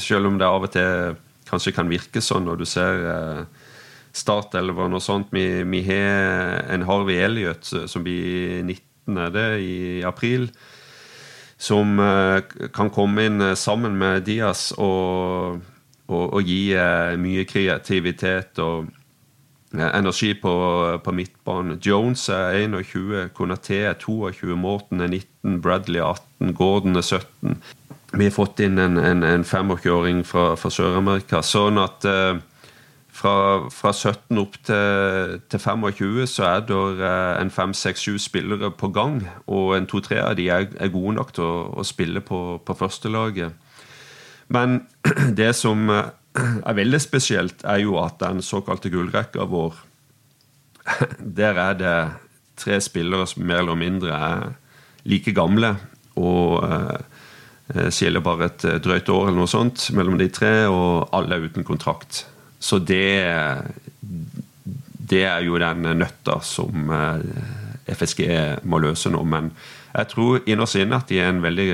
[0.02, 1.18] selv om det av og til
[1.50, 3.42] kanskje kan virke sånn når du ser eh,
[4.16, 5.32] startelveren og sånt.
[5.34, 9.18] Vi, vi, har en Harvey Elliot som blir 19.
[9.18, 9.74] er det, i
[10.06, 10.48] april.
[11.60, 12.40] Som eh,
[12.72, 15.60] kan komme inn eh, sammen med Diaz og,
[16.08, 18.88] og, og gi eh, mye kreativitet og
[19.76, 20.54] eh, energi på,
[21.04, 21.76] på midtbanen.
[21.84, 27.60] Jones er 21, Konaté er 22, Morten er 19, Bradley er 18, Gordon er 17
[28.12, 31.44] vi har fått inn en, en, en 25-åring fra, fra Sør-Amerika.
[31.46, 32.40] Sånn at eh,
[33.20, 33.34] fra,
[33.70, 39.20] fra, 17 opp til, til 25 så er det eh, en 5-6-7 spillere på gang.
[39.46, 42.78] Og en to-tre av de er, er, gode nok til å, å spille på, på
[42.78, 43.54] førstelaget.
[44.50, 44.80] Men
[45.40, 49.78] det som eh, er veldig spesielt, er jo at den såkalte gullrekka vår
[51.40, 51.96] Der er det
[52.58, 54.50] tre spillere som mer eller mindre er
[55.06, 55.76] like gamle.
[56.18, 57.09] Og eh,
[57.74, 61.36] Eh, skiller bare et eh, drøyt år eller noe sånt mellom de tre, og alle
[61.36, 62.24] er uten kontrakt.
[62.60, 63.22] Så det,
[65.10, 67.22] det er jo den nøtta som eh,
[67.94, 68.24] FSG
[68.66, 69.22] må løse nå.
[69.22, 69.52] Men
[69.94, 71.70] jeg tror innerst inne at de er en veldig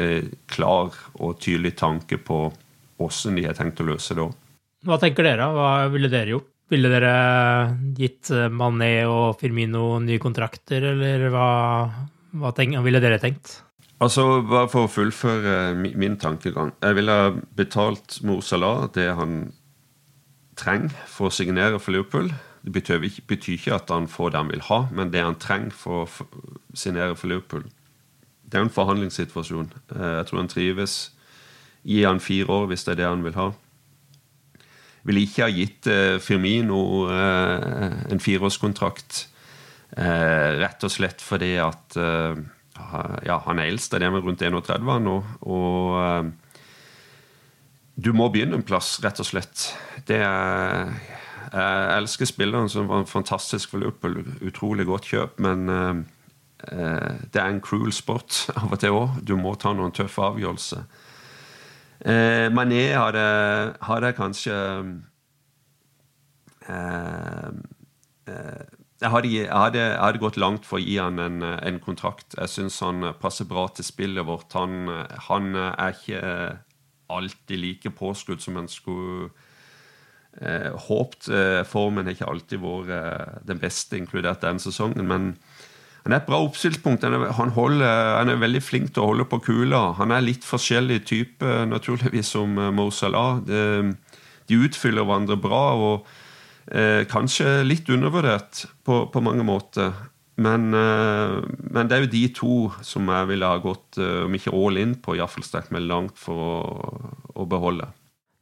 [0.53, 2.45] klar og tydelig tanke på
[3.03, 4.37] åssen de har tenkt å løse det òg.
[4.87, 5.49] Hva tenker dere?
[5.53, 6.53] Hva ville dere gjort?
[6.71, 7.11] Ville dere
[7.95, 11.51] gitt Mané og Firmino nye kontrakter, eller hva,
[12.41, 13.61] hva tenk, ville dere tenkt?
[13.97, 16.75] Altså, Bare for å fullføre min tankegang.
[16.85, 17.17] Jeg ville
[17.57, 19.55] betalt Mor Salah det han
[20.57, 22.29] trenger for å signere for Liverpool.
[22.67, 25.73] Det betyr, betyr, ikke at han får det han vil ha, men det han trenger
[25.73, 26.27] for å
[26.77, 27.65] signere for Liverpool.
[28.45, 29.71] Det er en forhandlingssituasjon.
[29.95, 30.97] Eh, jeg tror han trives.
[31.87, 33.47] Gi han fire år hvis det er det han vil ha.
[35.07, 36.83] Ville ikke ha gitt eh, Firmino
[37.15, 39.29] eh, en fireårskontrakt
[39.97, 41.95] rett og slett fordi at
[43.27, 45.17] ja, han er eldst, det er rundt 31 nå.
[45.47, 46.27] Og uh,
[47.97, 49.71] du må begynne en plass, rett og slett.
[50.09, 50.93] Det er,
[51.53, 54.21] jeg elsker spilleren som var en fantastisk for Liverpool.
[54.45, 56.05] Utrolig godt kjøp, men uh,
[57.33, 59.21] det er en cruel sport av og til òg.
[59.25, 60.85] Du må ta noen tøffe avgjørelser.
[62.05, 63.27] Uh, Mané hadde,
[63.89, 64.57] hadde kanskje
[66.69, 67.49] uh,
[69.01, 72.37] jeg hadde, jeg, hadde, jeg hadde, gått langt for å gi han en, en kontrakt.
[72.39, 74.57] Jeg syns han passer bra til spillet vårt.
[74.57, 74.89] Han,
[75.29, 76.23] han er ikke
[77.13, 79.29] alltid like påskudd som en skulle
[80.41, 81.29] eh, håpt.
[81.29, 85.05] Eh, formen har ikke alltid vært eh, den beste, inkludert denne sesongen.
[85.05, 85.35] Men
[86.07, 87.05] han er et bra oppstillspunkt.
[87.05, 89.91] Han er, han, er veldig flink til å holde på kula.
[90.01, 93.43] Han er litt forskjellig type, naturligvis, som eh, Mo Salah.
[93.45, 93.93] De,
[94.49, 95.67] de utfyller hverandre bra.
[95.77, 96.25] og Eh,
[97.07, 99.93] kanskje litt undervurdert på, på mange måter.
[100.37, 101.37] Men, eh,
[101.73, 104.77] men, det er jo de to som jeg ville ha gått, eh, om ikke all
[104.81, 106.57] in på, iallfall sterkt meg langt for å,
[107.33, 107.89] å, beholde.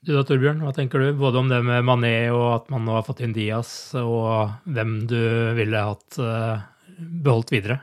[0.05, 1.13] Du da, Torbjørn, hva tenker du?
[1.17, 5.05] Både om det med Mané og at man nå har fått inn Diaz, og hvem
[5.09, 5.21] du
[5.57, 6.19] ville hatt
[6.99, 7.79] beholdt videre?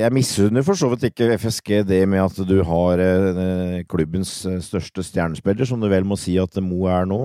[0.00, 4.62] Jeg misunner for så vidt ikke FSG det med at du har eh, klubbens eh,
[4.64, 7.20] største stjernespiller, som du vel må si at Mo er nå,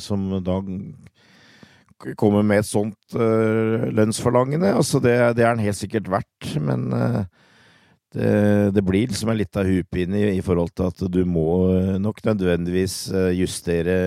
[0.00, 0.62] som da
[2.16, 4.70] kommer med et sånt lønnsforlangende.
[4.72, 6.86] Altså det, det, er han helt sikkert verdt, men
[8.10, 11.98] det, det, blir liksom en lita hupine i, i forhold til at du må eh,
[12.02, 13.98] nok nødvendigvis eh, justere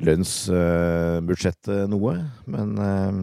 [0.00, 2.14] lønnsbudsjettet noe.
[2.48, 3.18] Men eh,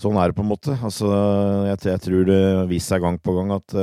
[0.00, 0.76] sånn er det på en måte.
[0.76, 1.08] Altså,
[1.70, 3.76] jeg, jeg tror det viser seg gang på gang at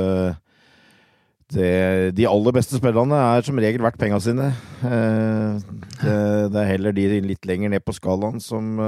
[1.50, 1.70] det,
[2.14, 4.52] de aller beste spillerne er som regel verdt penga sine.
[4.84, 6.12] Det,
[6.52, 8.78] det, er heller de litt lenger ned på skalaen som,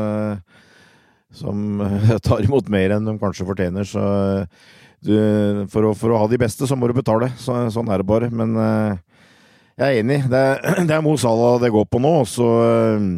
[1.34, 1.82] som
[2.28, 3.88] tar imot mer enn de kanskje fortjener.
[3.88, 4.04] Så
[5.02, 5.14] du,
[5.72, 7.32] for, å, for, å, ha de beste, så må du betale.
[7.40, 8.30] Så, sånn er det bare.
[8.30, 8.94] Men uh,
[9.78, 10.20] jeg er enig.
[10.30, 12.12] Det er, det er Mo Salah det går på nå.
[12.22, 13.08] Og så, uh,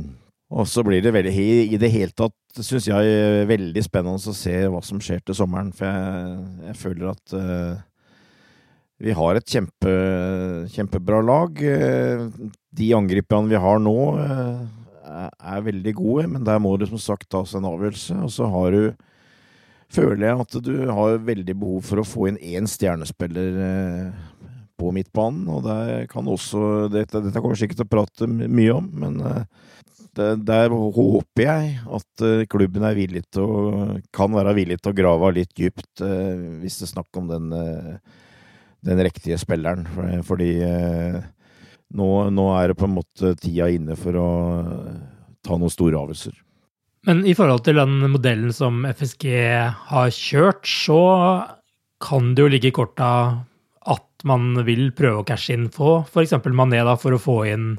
[0.55, 1.35] og så blir det veldig,
[1.75, 5.75] i det hele tatt, syns jeg, veldig spennende å se hva som skjer til sommeren.
[5.77, 6.39] For jeg,
[6.71, 7.83] jeg føler at uh,
[9.05, 9.95] vi har et kjempe,
[10.73, 11.59] kjempebra lag.
[12.75, 13.99] De angriperne vi har nå,
[15.05, 18.17] er veldig gode, men der må det som sagt tas en avgjørelse.
[18.25, 18.95] Og så har du
[19.95, 24.49] føler jeg at du har veldig behov for å få inn én stjernespiller eh,
[24.81, 25.47] på midtbanen.
[25.53, 29.71] Og det kan også Dette, dette kommer sikkert til å prate mye om, men eh,
[30.15, 34.93] det, der håper jeg at eh, klubben er villig til å, kan være villig til
[34.93, 37.51] å grave litt dypt hvis det er snakk om den,
[38.85, 39.87] den riktige spilleren.
[40.27, 40.53] Fordi
[41.95, 44.31] nå, nå er det på en måte tida inne for å
[45.45, 46.41] ta noen store avgjørelser.
[47.05, 49.27] Men i forhold til den modellen som FSG
[49.91, 51.01] har kjørt, så
[52.05, 53.11] kan det jo ligge i korta
[53.93, 56.33] at man vil prøve å cashe inn på f.eks.
[56.57, 57.75] Mané da, for å få inn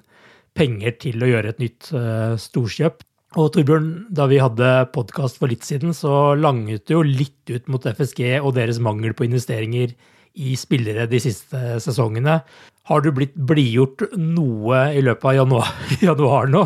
[0.55, 3.01] penger til å gjøre et nytt uh, storkjøp.
[3.35, 7.65] Og Torbjørn, da vi hadde podkast for litt siden, så langet det jo litt ut
[7.73, 9.91] mot FSG og deres mangel på investeringer
[10.35, 12.39] i spillere de siste sesongene.
[12.85, 15.69] Har du blitt blidgjort noe i løpet av januar,
[16.05, 16.65] januar, nå?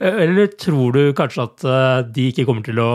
[0.00, 2.90] Eller tror du kanskje at eh, de ikke kommer til å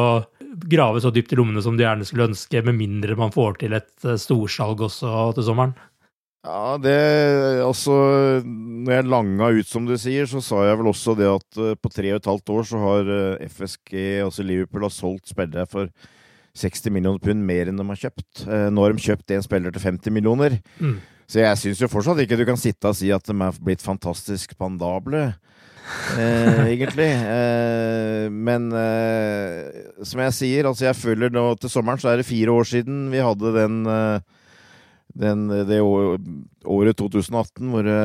[0.70, 3.78] grave så dypt i lommene som de gjerne skulle ønske, med mindre man får til
[3.78, 5.76] et eh, storsalg også til sommeren?
[6.44, 6.98] Ja, det
[7.64, 7.94] Altså,
[8.44, 11.78] når jeg langa ut, som du sier, så sa jeg vel også det at eh,
[11.78, 13.16] på tre og et halvt år så har
[13.54, 13.96] FSG,
[14.26, 15.94] altså Liverpool, har solgt spillere for
[16.58, 18.46] 60 millioner pund mer enn de har kjøpt.
[18.46, 20.60] Nå har de kjøpt en spiller til 50 millioner.
[20.78, 21.00] Mm.
[21.34, 23.82] Så jeg syns jo fortsatt ikke du kan sitte og si at de er blitt
[23.82, 25.32] fantastisk pandable.
[26.14, 27.10] Eh, egentlig.
[27.10, 32.28] Eh, men eh, som jeg sier, altså jeg føler nå til sommeren så er det
[32.30, 34.46] fire år siden vi hadde den, eh,
[35.26, 37.98] den det året 2018 hvor det,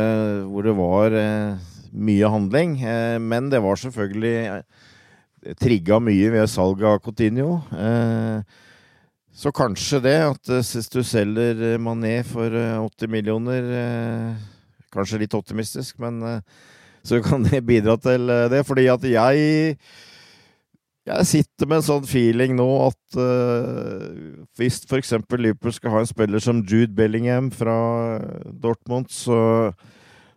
[0.49, 2.79] hvor det var eh, mye handling.
[2.81, 4.62] Eh, men det var selvfølgelig
[5.61, 7.61] trigga mye ved salget av Coutinho.
[7.76, 8.64] Eh,
[9.39, 13.68] så kanskje det, at eh, hvis du selger eh, Mané for 80 eh, millioner
[14.89, 16.41] Kanskje litt optimistisk, men
[17.05, 18.62] så kan det bidra til det.
[18.64, 19.74] Fordi at jeg
[21.09, 24.09] jeg sitter med en sånn feeling nå at uh,
[24.57, 25.14] hvis f.eks.
[25.36, 27.76] Liverpool skal ha en spiller som Jude Bellingham fra
[28.49, 29.39] Dortmund, så,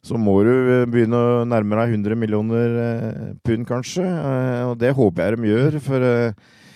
[0.04, 0.54] så må du
[0.92, 4.04] begynne å nærme deg 100 millioner uh, pund, kanskje.
[4.04, 6.10] Uh, og det håper jeg de gjør, for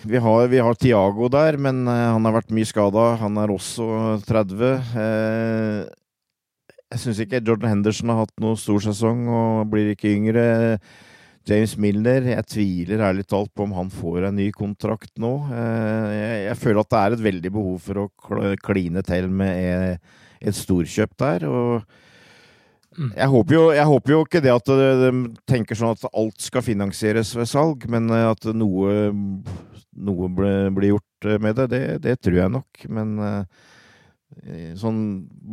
[0.04, 3.16] vi har, vi har Tiago der, men uh, han har vært mye skada.
[3.22, 3.88] Han er også
[4.28, 4.62] 30.
[4.62, 5.82] Uh, eh,
[6.94, 10.46] jeg syns ikke Jordan Henderson har hatt noe stor sesong og blir ikke yngre.
[11.46, 15.34] James Miller, jeg tviler ærlig talt på om han får en ny kontrakt nå.
[15.54, 20.00] Jeg, jeg, føler at det er et veldig behov for å kline til med
[20.42, 21.46] et storkjøp der.
[21.46, 21.86] og
[22.98, 23.14] mm.
[23.14, 25.14] jeg håper, jo, jeg håper, jo, ikke det at de
[25.48, 29.14] tenker sånn at alt skal finansieres ved salg, men at noe
[29.96, 30.30] noe
[30.76, 32.84] blir gjort eh, med det, det, det, tror jeg nok.
[32.92, 35.00] Men eh, sånn,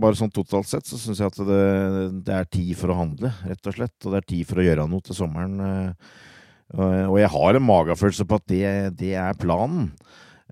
[0.03, 1.63] bare sånn totalt sett så syns jeg at det,
[2.27, 3.97] det, er tid for å handle, rett og slett.
[4.03, 5.63] Og det er tid for å gjøre noe til sommeren.
[5.69, 6.21] Eh,
[6.73, 8.67] og jeg har en magefølelse på at det,
[8.97, 9.91] det er planen.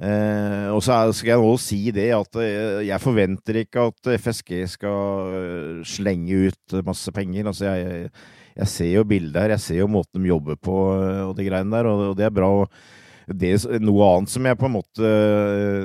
[0.01, 2.39] Eh, og så skal jeg nå si det at
[2.87, 7.51] jeg forventer ikke at FSG skal slenge ut masse penger.
[7.53, 8.13] Altså jeg,
[8.61, 10.77] jeg ser jo bildet her, jeg ser jo måten de jobber på
[11.31, 12.53] og de greiene der, og, det er bra.
[13.31, 15.85] Det er noe annet som jeg på en måte eh,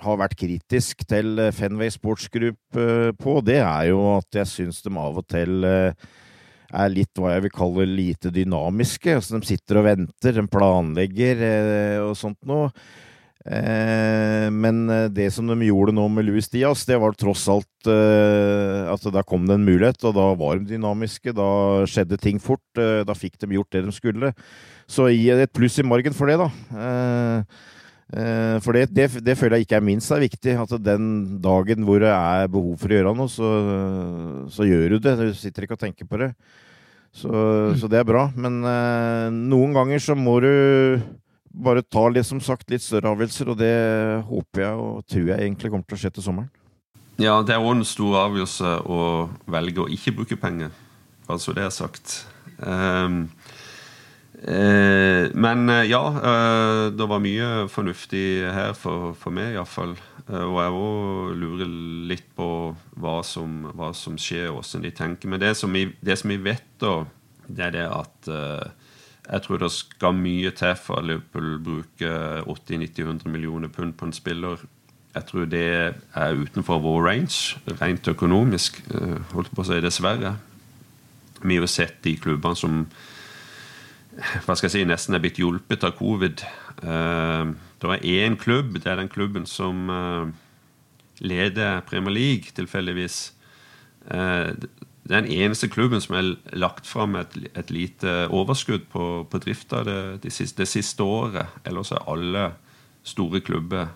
[0.00, 4.50] har vært kritisk til eh, Fenway Sports Group eh, på, det er jo at jeg
[4.50, 5.68] syns de av og til
[6.70, 9.16] er litt hva jeg vil kalle lite dynamiske.
[9.18, 11.40] Altså, de sitter og venter, de planlegger
[12.04, 12.68] og sånt noe.
[13.40, 14.82] Men
[15.16, 19.46] det som de gjorde nå med Louis Diaz, det var tross alt at da kom
[19.48, 21.32] det en mulighet, og da var de dynamiske.
[21.32, 21.48] Da
[21.88, 22.60] skjedde ting fort.
[22.76, 24.34] Da fikk de gjort det de skulle.
[24.90, 26.48] Så gi et pluss i margen for det, da.
[26.82, 27.58] Eh,
[28.18, 30.56] eh, for det, det, det, føler jeg ikke er minst er viktig.
[30.64, 31.04] At den
[31.42, 33.52] dagen hvor det er behov for å gjøre noe, så,
[34.50, 35.14] så gjør du det.
[35.20, 36.32] Du sitter ikke og tenker på det.
[37.14, 37.30] Så,
[37.78, 38.28] så det er bra.
[38.34, 40.50] Men eh, noen ganger så må du
[41.50, 43.74] bare ta litt, som sagt, litt større avgjørelser, og det
[44.28, 46.50] håper jeg og tror jeg egentlig kommer til å skje til sommeren.
[47.20, 49.00] Ja, det er òg en stor avgjørelse å
[49.50, 50.70] velge å ikke bruke penger.
[51.30, 52.22] Altså det er sagt.
[52.60, 53.26] Um,
[54.40, 59.92] Eh, men eh, ja, eh, det var mye fornuftig her for, for meg iallfall.
[60.30, 61.72] Eh, og jeg òg lurer
[62.08, 62.48] litt på
[63.02, 65.32] hva som, hva som skjer, og hvordan de tenker.
[65.32, 67.02] Men det som vi, det som vi vet, da,
[67.50, 68.79] det er det at eh,
[69.26, 74.62] jeg tror det skal mye til for Liverpool bruker 80-90-100 millioner pund på en spiller.
[75.14, 75.66] Jeg tror det
[76.14, 78.80] er utenfor vår range, rent økonomisk.
[78.94, 80.36] Eh, holdt på å si dessverre.
[81.42, 82.84] Vi har jo sett de klubbene som
[84.44, 86.42] hva skal jeg si, nesten er blitt hjulpet av covid.
[86.82, 90.26] Uh, det er én klubb, det er den klubben som uh,
[91.24, 93.30] leder Premier League, tilfeldigvis.
[95.10, 99.40] Det er den eneste klubben som har lagt fram et, et lite overskudd på, på
[99.42, 101.50] drifta det, det, siste, det, siste, året.
[101.66, 102.44] Ellers er alle
[103.02, 103.88] store klubber,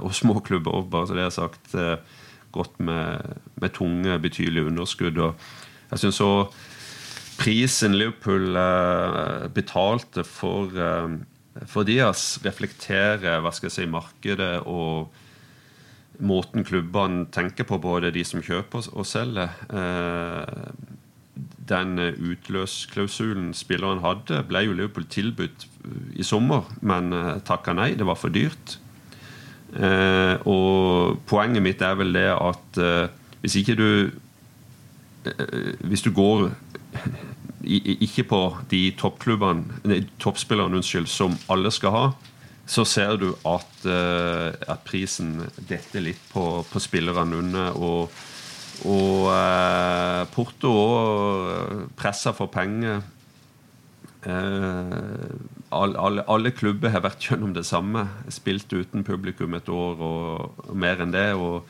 [0.00, 1.74] og små klubber òg, bare så det er sagt,
[2.56, 5.20] gått med, med tunge, betydelige underskudd.
[5.20, 5.44] Og
[5.90, 10.72] jeg synes også prisen Liverpool uh, betalte for,
[11.68, 15.12] for Diaz, reflekterer hva skal jeg si, markedet og
[16.20, 19.54] måten klubbene tenker på, både de som kjøper og selger.
[19.72, 20.72] Uh,
[21.68, 25.66] den utløsklausulen spilleren hadde, ble jo Liverpool tilbudt
[26.18, 27.14] i sommer, men
[27.46, 27.94] takka nei.
[27.96, 28.76] Det var for dyrt.
[30.44, 32.80] og poenget mitt er vel det at
[33.40, 34.10] hvis ikke du
[35.80, 36.50] Hvis du går
[37.64, 38.40] ikke på
[38.70, 42.04] de toppklubbene toppspillerne som alle skal ha,
[42.66, 47.74] så ser du at, uh, at prisen detter litt på, på spillerne under.
[47.74, 48.22] Og,
[48.88, 53.02] og uh, Porto òg presser for penger.
[54.22, 58.06] Alle, alle, alle, klubber har vært gjennom det samme.
[58.30, 61.32] Spilt uten publikum et år og, og mer enn det.
[61.34, 61.66] Og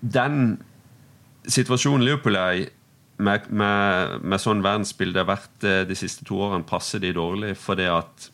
[0.00, 0.60] den
[1.50, 2.66] situasjonen Liverpool er i,
[3.18, 7.56] med, med, med sånn verdensbilde har vært de siste to årene, passer de dårlig.
[7.58, 8.28] For det at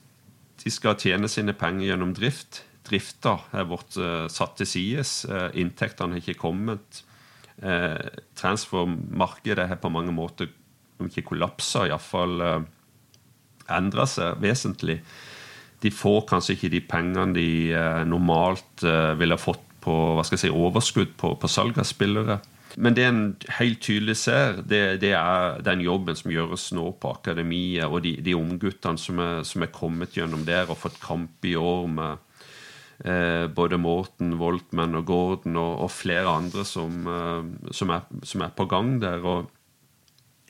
[0.65, 2.63] de skal tjene sine penger gjennom drift.
[2.85, 5.05] Drifta er blitt uh, satt til side.
[5.29, 7.03] Uh, inntektene har ikke kommet.
[7.61, 8.01] Uh,
[8.37, 10.49] transfermarkedet har på mange måter
[11.01, 12.59] om ikke kollapsa, iallfall uh,
[13.77, 14.99] endra seg vesentlig.
[15.85, 17.49] De får kanskje ikke de pengene de
[18.09, 18.85] normalt
[19.21, 22.39] ville fått på hva skal jeg si, overskudd på, på salg av spillere.
[22.77, 23.23] Men det en
[23.59, 28.17] helt tydelig ser, det, det, er den jobben som gjøres nå på akademiet, og de,
[28.25, 32.25] de ungguttene som, som, er kommet gjennom der og fått kamp i år med
[33.07, 38.43] eh, både Morten, Voltmann og Gordon og, og flere andre som, eh, som, er, som,
[38.47, 39.23] er, på gang der.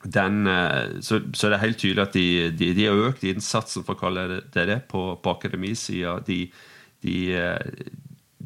[0.04, 3.84] den, eh, så, så, det er helt tydelig at de, de, de har økt innsatsen,
[3.84, 6.18] for å kalle det det, på, på akademisida.
[6.26, 6.46] De,
[7.04, 7.92] de, eh,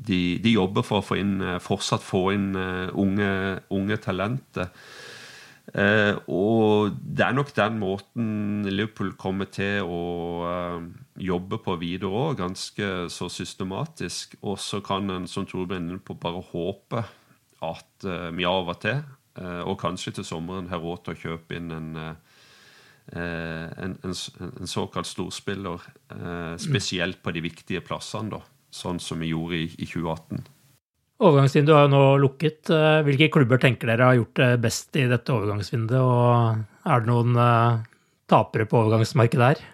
[0.09, 3.31] de, de, jobber for å få inn, eh, fortsatt få inn uh, unge,
[3.75, 4.73] unge, talenter.
[5.77, 8.29] Eh, og det er nok den måten
[8.65, 9.99] Liverpool kommer til å
[10.49, 10.87] eh,
[11.29, 14.39] jobbe på videre òg, ganske så systematisk.
[14.41, 17.05] Og så kan en, som Torbjørn inne på, bare håpe
[17.69, 18.07] at
[18.39, 19.01] vi av og til,
[19.67, 21.89] og kanskje til sommeren, har råd til å kjøpe inn en,
[23.19, 25.83] en, en, såkalt storspiller,
[26.63, 28.37] spesielt på de viktige plassene.
[28.37, 30.47] da sånn som vi gjorde i, i 2018.
[31.19, 32.71] Overgangsvinduet har jo nå lukket.
[32.71, 35.99] Eh, hvilke klubber tenker dere har gjort det best i dette overgangsvinduet?
[35.99, 37.83] Og er det noen uh,
[38.31, 39.64] tapere på overgangsmarkedet her?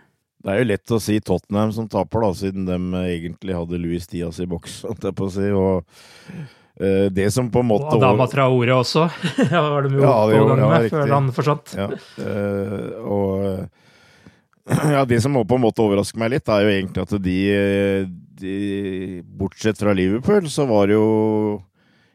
[0.44, 4.08] Det er jo lett å si Tottenham som taper, da, siden de egentlig hadde Louis
[4.08, 4.82] Diaz i boks.
[4.88, 7.92] på å si, og uh, det som på en måte...
[7.92, 9.06] Og Adama Traore også,
[9.52, 10.96] ja, var de jo ja, på overgang med riktig.
[10.96, 11.76] før han forsvant.
[11.76, 11.90] Ja,
[13.04, 13.34] og
[14.96, 17.40] ja, det som på en måte overrasker meg litt, er jo egentlig at de
[18.40, 21.62] de, bortsett fra Liverpool, så var det jo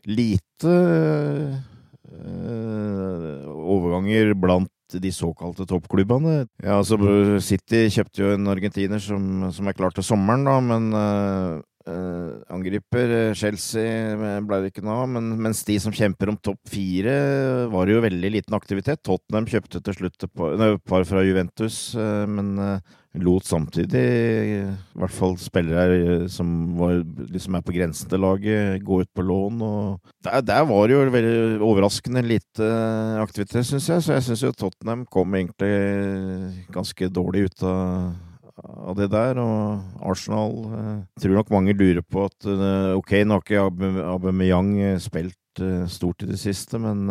[0.10, 0.74] lite
[2.10, 6.48] øh, overganger blant de såkalte toppklubbene.
[6.64, 6.98] Ja, altså
[7.46, 11.60] City kjøpte jo en argentiner som, som er klar til sommeren, da, men øh,
[11.90, 13.10] Uh, angriper.
[13.10, 17.16] Eh, Chelsea ble det ikke noe av, men mens de som kjemper om topp fire,
[17.72, 19.02] var det jo veldig liten aktivitet.
[19.08, 21.80] Tottenham kjøpte til slutt et par, ne, par fra Juventus,
[22.30, 22.52] men
[23.18, 24.60] lot samtidig i
[25.00, 27.00] hvert fall spillere som var,
[27.34, 29.62] liksom er på grensen til laget, gå ut på lån.
[29.66, 31.36] og Der, der var det jo veldig
[31.66, 32.70] overraskende lite
[33.24, 34.06] aktivitet, syns jeg.
[34.06, 35.74] Så jeg syns jo Tottenham kom egentlig
[36.74, 38.18] ganske dårlig ut av
[38.64, 39.40] av det der.
[39.42, 44.74] Og Arsenal eh, tror nok mange lurer på at eh, ok, nå har ikke Aubameyang
[44.82, 45.36] eh, spilt
[45.92, 47.10] stort i det siste, men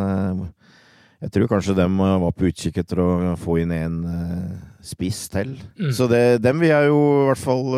[1.21, 3.97] jeg tror kanskje dem var på utkikk etter å få inn en
[4.85, 5.57] spiss til.
[5.79, 5.91] Mm.
[5.97, 7.77] Så det, dem vil jeg jo i hvert fall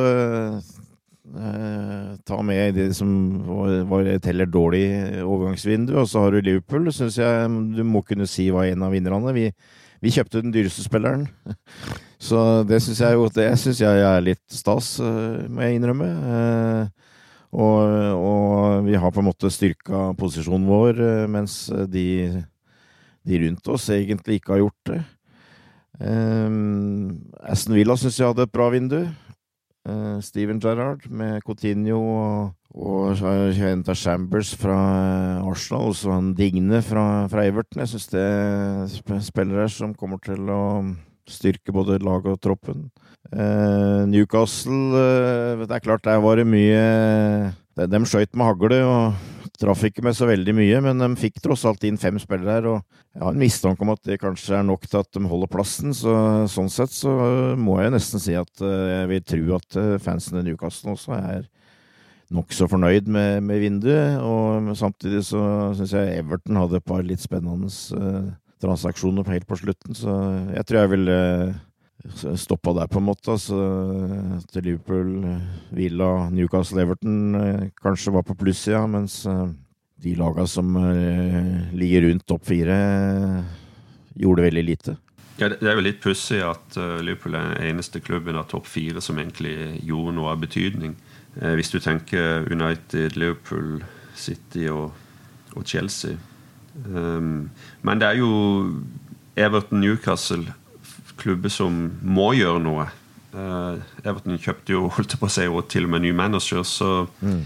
[1.31, 3.11] Uh, ta med det som
[3.47, 4.83] var, var teller dårlig
[5.23, 5.93] overgangsvindu.
[6.01, 6.89] Og så har du Liverpool.
[6.91, 9.31] Syns jeg du må kunne si var en av vinnerne.
[9.37, 9.45] Vi,
[10.03, 11.29] vi kjøpte den dyreste spilleren.
[12.21, 12.39] Så
[12.69, 16.09] det syns jeg jo det synes jeg er litt stas, eh, må jeg innrømme.
[16.35, 17.15] Eh,
[17.51, 21.55] og, og, vi har på en måte styrka posisjonen vår, eh, mens
[21.91, 22.05] de,
[23.25, 25.01] de rundt oss egentlig ikke har gjort det.
[26.01, 29.03] Aston Villa syns jeg hadde et bra vindu.
[30.25, 33.19] Steven Gerrard med Coutinho og og
[33.59, 34.77] henta Chambers fra
[35.43, 37.83] Arsenal, og så han Digne fra, fra Everton.
[37.83, 40.85] Jeg syns det er spillere som kommer til å
[41.31, 42.87] styrke både laget og troppen.
[43.31, 48.79] Uh, Newcastle uh, Det er klart, der var det mye De, de skøyt med hagle
[48.83, 49.19] og
[49.61, 52.69] traff ikke med så veldig mye, men de fikk tross alt inn fem spillere her.
[52.71, 55.53] Og jeg har en mistanke om at det kanskje er nok til at de holder
[55.53, 55.95] plassen.
[55.97, 56.15] Så
[56.53, 57.13] sånn sett så
[57.61, 61.17] må jeg nesten si at eh, jeg vil tro at eh, fansen i Newcastle også
[61.19, 61.49] er
[62.31, 64.21] nokså fornøyd med, med, vinduet.
[64.25, 65.43] Og samtidig så
[65.77, 67.71] syns jeg Everton hadde et par litt spennende
[68.61, 70.15] transaksjoner helt på slutten, så
[70.53, 71.21] jeg tror jeg ville
[72.41, 73.37] stoppa der, på en måte.
[73.41, 73.59] Så
[74.53, 75.11] til Liverpool,
[75.77, 79.23] Villa, Newcastle, Everton uh, kanskje var på plussida, mens
[80.01, 80.73] de laga som
[81.77, 82.77] ligger rundt topp fire,
[84.17, 84.95] gjorde veldig lite.
[85.37, 89.05] Ja, Det er jo litt pussig at Liverpool er den eneste klubben av topp fire
[89.05, 90.95] som egentlig gjorde noe av betydning.
[91.37, 93.85] Hvis du tenker United, Liverpool,
[94.21, 94.93] City og,
[95.53, 96.17] og Chelsea.
[96.87, 97.51] Um,
[97.83, 98.31] men det er jo
[99.37, 100.53] Everton Newcastle,
[101.21, 102.89] klubber som må gjøre noe.
[103.31, 107.05] Uh, Everton kjøpte jo holdt på å si, og til og med ny manager, så
[107.23, 107.43] mm.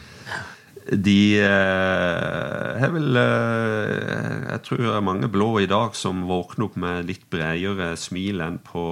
[1.04, 6.78] de er vel uh, Jeg tror det er mange blå i dag som våkner opp
[6.80, 8.86] med litt bredere smil enn på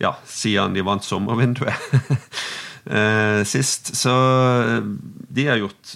[0.00, 1.76] Ja, siden de vant sommervinduet
[3.52, 3.94] sist.
[3.96, 4.12] Så
[5.32, 5.94] de har gjort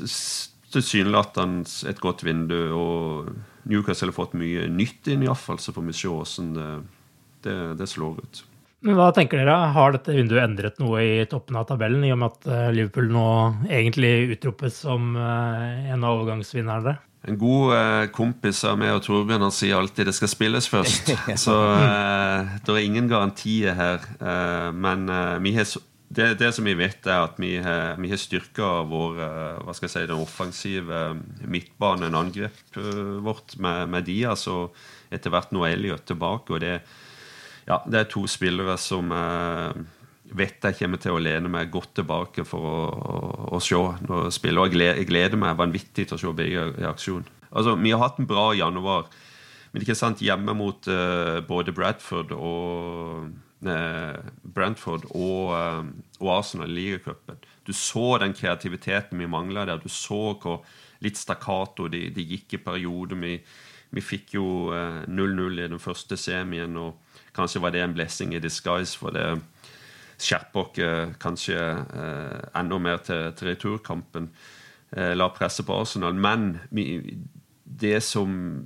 [0.73, 3.33] tilsynelatende et godt vindu, og
[3.69, 5.61] Newcastle har fått mye nytt inn, iallfall.
[5.61, 6.69] Så får vi se åssen det,
[7.47, 8.45] det, det slår ut.
[8.87, 9.57] Men hva tenker dere?
[9.75, 13.11] Har dette vinduet endret noe i toppen av tabellen, i og med at eh, Liverpool
[13.11, 13.29] nå
[13.67, 16.95] egentlig utropes som eh, en av overgangsvinnerne?
[17.27, 21.11] En god eh, kompis av meg og Torbjørn han sier alltid det skal spilles først.
[21.45, 24.07] Så det er ingen garantier her.
[24.71, 25.75] Men har,
[26.15, 29.89] det, det, som vi vet, er at vi har, vi har styrka vår hva skal
[29.89, 31.03] jeg si, den offensive
[31.43, 32.79] midtbanen, angrepet
[33.27, 34.79] vårt, med, med Diaz og
[35.11, 36.55] etter hvert nå Elliot tilbake.
[36.55, 37.05] og det er
[37.69, 39.81] ja, det er to spillere som eh,
[40.39, 43.19] vet jeg kommer til å lene meg godt tilbake for å, å,
[43.57, 44.65] å se når spiller.
[44.65, 47.27] Og jeg gleder meg vanvittig til å se begge i aksjon.
[47.49, 49.09] Altså, Vi har hatt en bra januar,
[49.73, 53.29] men ikke sant, hjemme mot eh, både Bradford og
[53.69, 55.83] eh, Brentford og, eh,
[56.21, 57.41] og Arsenal i ligacupen.
[57.69, 59.81] Du så den kreativiteten vi mangla der.
[59.83, 60.65] Du så hvor
[61.05, 63.21] litt stakkato de, de gikk i perioder.
[63.21, 63.37] Vi,
[63.91, 64.47] vi fikk jo
[65.09, 66.77] 0-0 i den første semien.
[66.77, 66.99] og
[67.37, 69.25] Kanskje var det en blessing i disguise, for det
[70.19, 74.31] skjerper oss eh, kanskje eh, enda mer til, til returkampen.
[74.91, 76.15] Eh, la presse på Arsenal.
[76.15, 76.59] Men
[77.65, 78.65] det som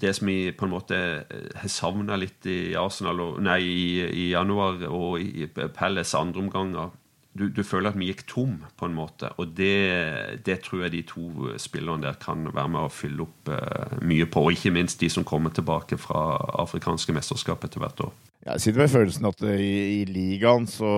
[0.00, 4.30] det som vi på en måte eh, har savna litt i Arsenal nei, i, i
[4.30, 6.92] januar og i Pelles andre omganger
[7.36, 9.30] du, du, føler at vi gikk tom, på en måte.
[9.38, 13.52] Og det, det, tror jeg de to spillerne der kan være med å fylle opp
[13.52, 14.46] uh, mye på.
[14.46, 16.24] Og ikke minst de som kommer tilbake fra
[16.64, 18.12] afrikanske mesterskap etter hvert år.
[18.48, 20.90] Jeg sitter med følelsen at i, i ligaen så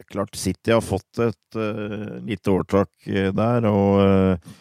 [0.00, 2.90] det er Klart City har fått et uh, lite overtak
[3.36, 4.58] der, og uh,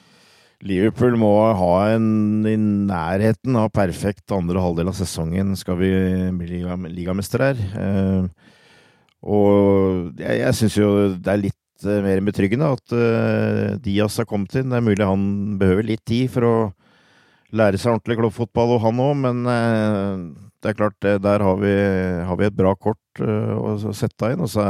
[0.68, 5.92] Liverpool må ha en i nærheten av perfekt andre halvdel av sesongen skal vi
[6.36, 6.64] bli
[6.98, 7.62] ligamestere her.
[7.80, 8.56] Uh,
[9.26, 10.90] og jeg, jeg syns jo
[11.20, 14.70] det er litt uh, mer betryggende at uh, Diaz har kommet inn.
[14.72, 15.26] Det er mulig han
[15.60, 16.56] behøver litt tid for å
[17.56, 21.76] lære seg ordentlig kloppfotball, og han òg, men uh, det er klart, der har vi,
[22.28, 24.44] har vi et bra kort å sette inn.
[24.44, 24.66] Og så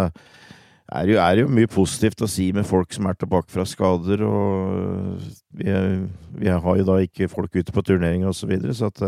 [0.90, 3.50] er det, jo, er det jo mye positivt å si med folk som er tilbake
[3.54, 5.18] fra skader, og
[5.58, 5.74] vi,
[6.42, 9.02] vi har jo da ikke folk ute på turneringer osv., så, videre, så at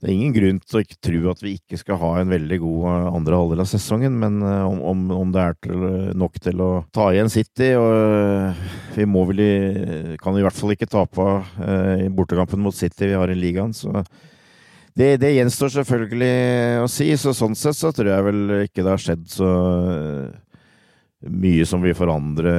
[0.00, 2.58] det er ingen grunn til å ikke tro at vi ikke skal ha en veldig
[2.62, 5.82] god eh, andre halvdel av sesongen, men eh, om, om, om det er til,
[6.16, 8.62] nok til å ta igjen City og
[8.96, 9.52] Vi må vel i,
[10.22, 11.26] kan i hvert fall ikke tape
[11.60, 13.92] uh, i bortekampen mot City vi har i ligaen, så
[14.96, 16.32] det, det, gjenstår selvfølgelig
[16.82, 17.06] å si.
[17.20, 19.50] Så sånn sett så tror jeg vel ikke det har skjedd så
[21.30, 22.54] mye som vil forandre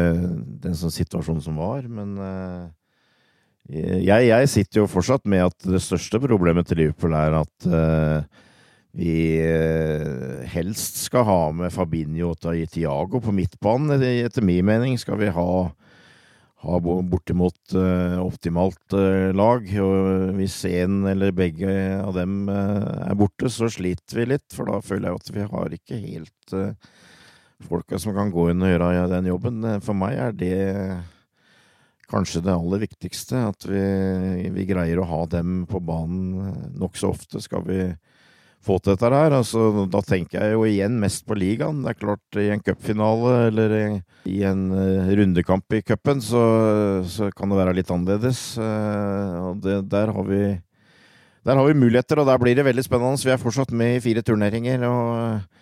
[0.62, 2.70] den sånn situasjonen som var, men uh,
[3.70, 8.24] jeg, jeg, sitter jo fortsatt med at det største problemet til Liverpool er at uh,
[8.98, 12.42] vi uh, helst skal ha med Fabinho og
[12.74, 14.02] Tiago på midtbanen.
[14.02, 15.46] Etter min mening skal vi ha,
[16.66, 18.98] ha bortimot uh, optimalt
[19.38, 19.70] lag.
[19.86, 24.50] Og hvis en eller begge av dem er borte, så sliter vi litt.
[24.52, 26.60] For da føler jeg at vi har ikke helt
[27.62, 29.66] folka som kan gå inn og gjøre den jobben.
[29.86, 30.62] For meg er det
[32.12, 33.46] kanskje det aller viktigste.
[33.52, 33.82] At vi,
[34.54, 37.84] vi, greier å ha dem på banen nokså ofte, skal vi
[38.62, 39.36] få til dette her.
[39.36, 41.82] Altså, da tenker jeg jo igjen mest på ligaen.
[41.86, 43.78] Det er klart, i en cupfinale eller
[44.30, 46.44] i en uh, rundekamp i cupen, så,
[47.10, 48.44] så, kan det være litt annerledes.
[48.60, 50.44] Uh, og det, der har vi
[51.42, 53.18] der har vi muligheter, og der blir det veldig spennende.
[53.26, 54.84] Vi er fortsatt med i fire turneringer.
[54.86, 55.61] og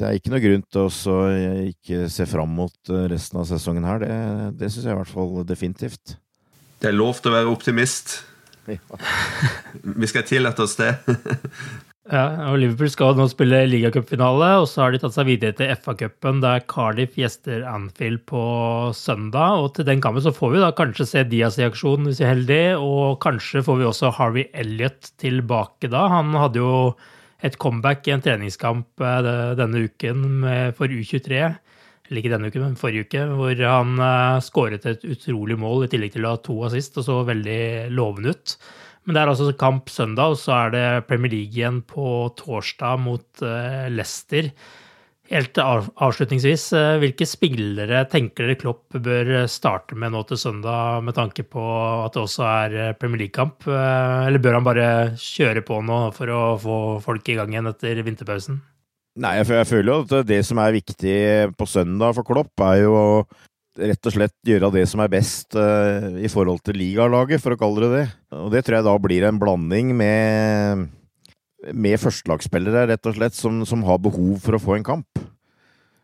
[0.00, 1.22] det er ikke noe grunn til å
[1.68, 4.02] ikke se fram mot eh, resten av sesongen her.
[4.02, 4.18] Det,
[4.62, 6.16] det syns jeg i hvert fall definitivt.
[6.82, 8.20] Det er lov til å være optimist.
[8.70, 8.78] Ja.
[9.82, 10.92] Vi skal tillate oss det.
[12.14, 15.72] ja, og Liverpool skal nå spille ligacupfinale, og så har de tatt seg videre til
[15.82, 18.44] FA-cupen, der Cardiff gjester Anfield på
[18.94, 19.64] søndag.
[19.64, 22.28] Og til den kampen så får vi da kanskje se Diaz i aksjon, hvis vi
[22.28, 26.06] er heldige, og kanskje får vi også Harvey Elliot tilbake da.
[26.14, 26.76] Han hadde jo
[27.42, 30.46] et comeback i en treningskamp eh, denne uken
[30.78, 31.40] for U23.
[32.08, 35.90] Eller ikke denne uken, men forrige uke, hvor han uh, skåret et utrolig mål i
[35.92, 37.62] tillegg til å ha to assist og så veldig
[37.94, 38.56] lovende ut.
[39.06, 42.04] Men det er altså kamp søndag, og så er det Premier League igjen på
[42.38, 43.44] torsdag mot
[43.94, 44.50] Leicester.
[45.32, 51.16] Helt avslutningsvis, eh, hvilke spillere tenker dere Klopp bør starte med nå til søndag, med
[51.16, 51.62] tanke på
[52.04, 53.64] at det også er eh, Premier League-kamp?
[53.64, 56.76] Eh, eller bør han bare kjøre på nå for å få
[57.06, 58.60] folk i gang igjen etter vinterpausen?
[59.24, 61.16] Nei, jeg føler jo at det som er viktig
[61.56, 63.08] på søndag for Klopp, er jo å
[63.80, 67.86] rett og slett gjøre det som er best i forhold til ligalaget, for å kalle
[67.86, 68.06] det det.
[68.36, 70.90] Og det tror jeg da blir en blanding med
[71.70, 75.22] med førstelagsspillere, rett og slett, som, som, har behov for å få en kamp.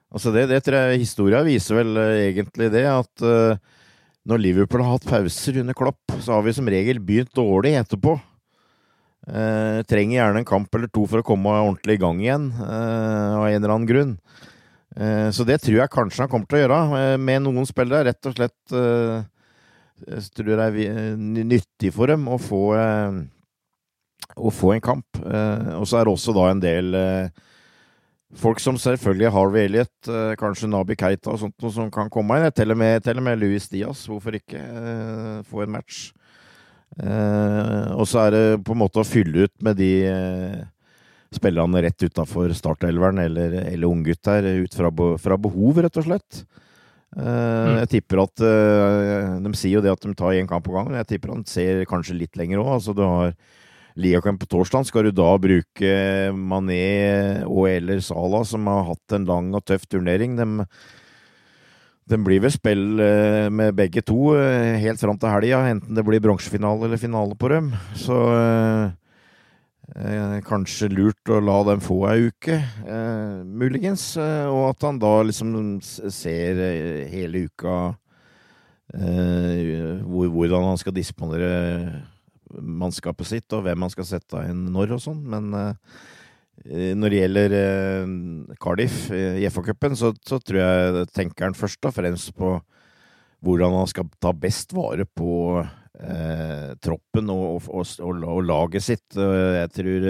[0.08, 3.58] Altså det, det tror jeg Historia viser vel uh, egentlig det, at uh,
[4.28, 8.16] når Liverpool har hatt pauser under Klopp, så har vi som regel begynt dårlig etterpå.
[9.28, 13.48] Uh, trenger gjerne en kamp eller to for å komme ordentlig i gang igjen, av
[13.48, 14.14] en eller annen grunn.
[15.34, 18.08] så det tror jeg kanskje han kommer til å gjøre, med noen spillere.
[18.08, 18.72] Rett og slett
[20.34, 22.62] tror jeg det er nyttig for dem å få
[24.36, 25.20] å få en kamp.
[25.24, 27.46] Eh, og så er det også da en del eh,
[28.38, 32.38] folk som selvfølgelig Harvey Elliot, eh, kanskje Nabi Keita og sånt noe som kan komme
[32.38, 32.48] inn.
[32.54, 34.62] Til og med, til og med Louis Diaz, hvorfor ikke
[35.48, 36.08] få en match?
[36.98, 39.90] og så er det på en måte å fylle ut med de
[41.30, 46.40] spillerne rett utafor startelveren eller, eller unggutter, ut fra, fra, behov, rett og slett.
[47.14, 47.76] Mm.
[47.84, 48.42] Jeg tipper at
[49.44, 51.84] De sier jo det at de tar én kamp på gangen, jeg tipper han ser
[51.86, 52.72] kanskje litt lenger òg.
[52.80, 53.36] Altså, du har
[53.98, 55.90] ligakamp på torsdag, skal du da bruke
[56.36, 60.36] Mané og eller Salah, som har hatt en lang og tøff turnering.
[60.38, 60.46] De,
[62.08, 66.06] de blir ved spill eh, med begge to eh, helt fram til helga, enten det
[66.06, 67.72] blir bronsefinale eller finale på dem.
[67.98, 74.12] Så eh, kanskje lurt å la dem få ei uke, eh, muligens.
[74.18, 76.62] og at han da liksom ser
[77.10, 77.80] hele uka
[78.94, 81.50] eh, hvordan han skal disponere
[82.60, 85.20] mannskapet sitt, og hvem man skal sette inn når og sånn.
[85.30, 85.72] Men uh,
[86.98, 91.96] når det gjelder uh, Cardiff i FA-cupen, så, så, tror jeg tenker han først og
[91.96, 92.56] fremst på
[93.46, 95.32] hvordan han skal ta best vare på
[95.62, 99.06] uh, troppen og, og, og, og, laget sitt.
[99.14, 100.08] jeg tror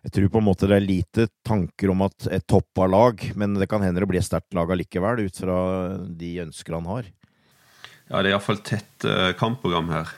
[0.00, 3.58] jeg tror på en måte det er lite tanker om at et toppa lag, men
[3.60, 5.58] det kan hende det blir et sterkt lag allikevel, ut fra
[6.08, 7.10] de ønsker han har.
[8.08, 9.04] Ja, det er iallfall tett
[9.36, 10.08] kampprogram her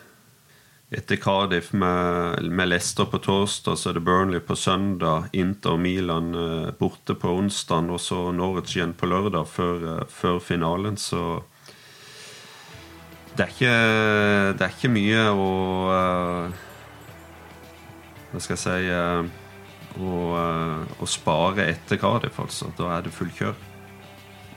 [0.93, 5.81] etter Cardiff med, med Leicester på torsdag, så er det Burnley på søndag, Inter og
[5.81, 10.99] Milan eh, borte på onsdag, og så Norwich igjen på lørdag før, eh, før finalen,
[11.01, 11.43] så
[13.33, 13.77] det er, ikke,
[14.59, 15.53] det er ikke mye å
[15.89, 16.59] uh,
[18.29, 20.19] Hva skal jeg si å,
[21.01, 22.69] å, spare etter Cardiff, altså.
[22.77, 23.57] Da er det full kjør.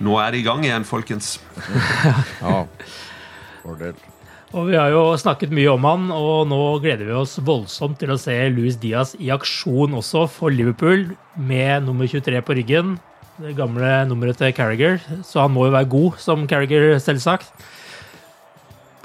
[0.03, 1.37] Nå er det i gang igjen, folkens.
[2.43, 2.65] ja.
[3.63, 3.95] Fordel.
[4.53, 8.13] Og vi har jo snakket mye om han, og nå gleder vi oss voldsomt til
[8.13, 12.95] å se Louis Diaz i aksjon også for Liverpool, med nummer 23 på ryggen.
[13.41, 17.49] Det gamle nummeret til Carriager, så han må jo være god som Carriager, selvsagt.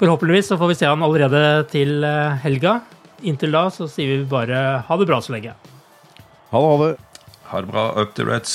[0.01, 2.79] Forhåpentligvis så får vi se han allerede til eh, helga.
[3.27, 5.57] Inntil da så sier vi bare ha det bra så lenge.
[6.53, 7.27] Ha det, ha det.
[7.51, 7.91] Ha det bra.
[8.01, 8.55] Up the Reds.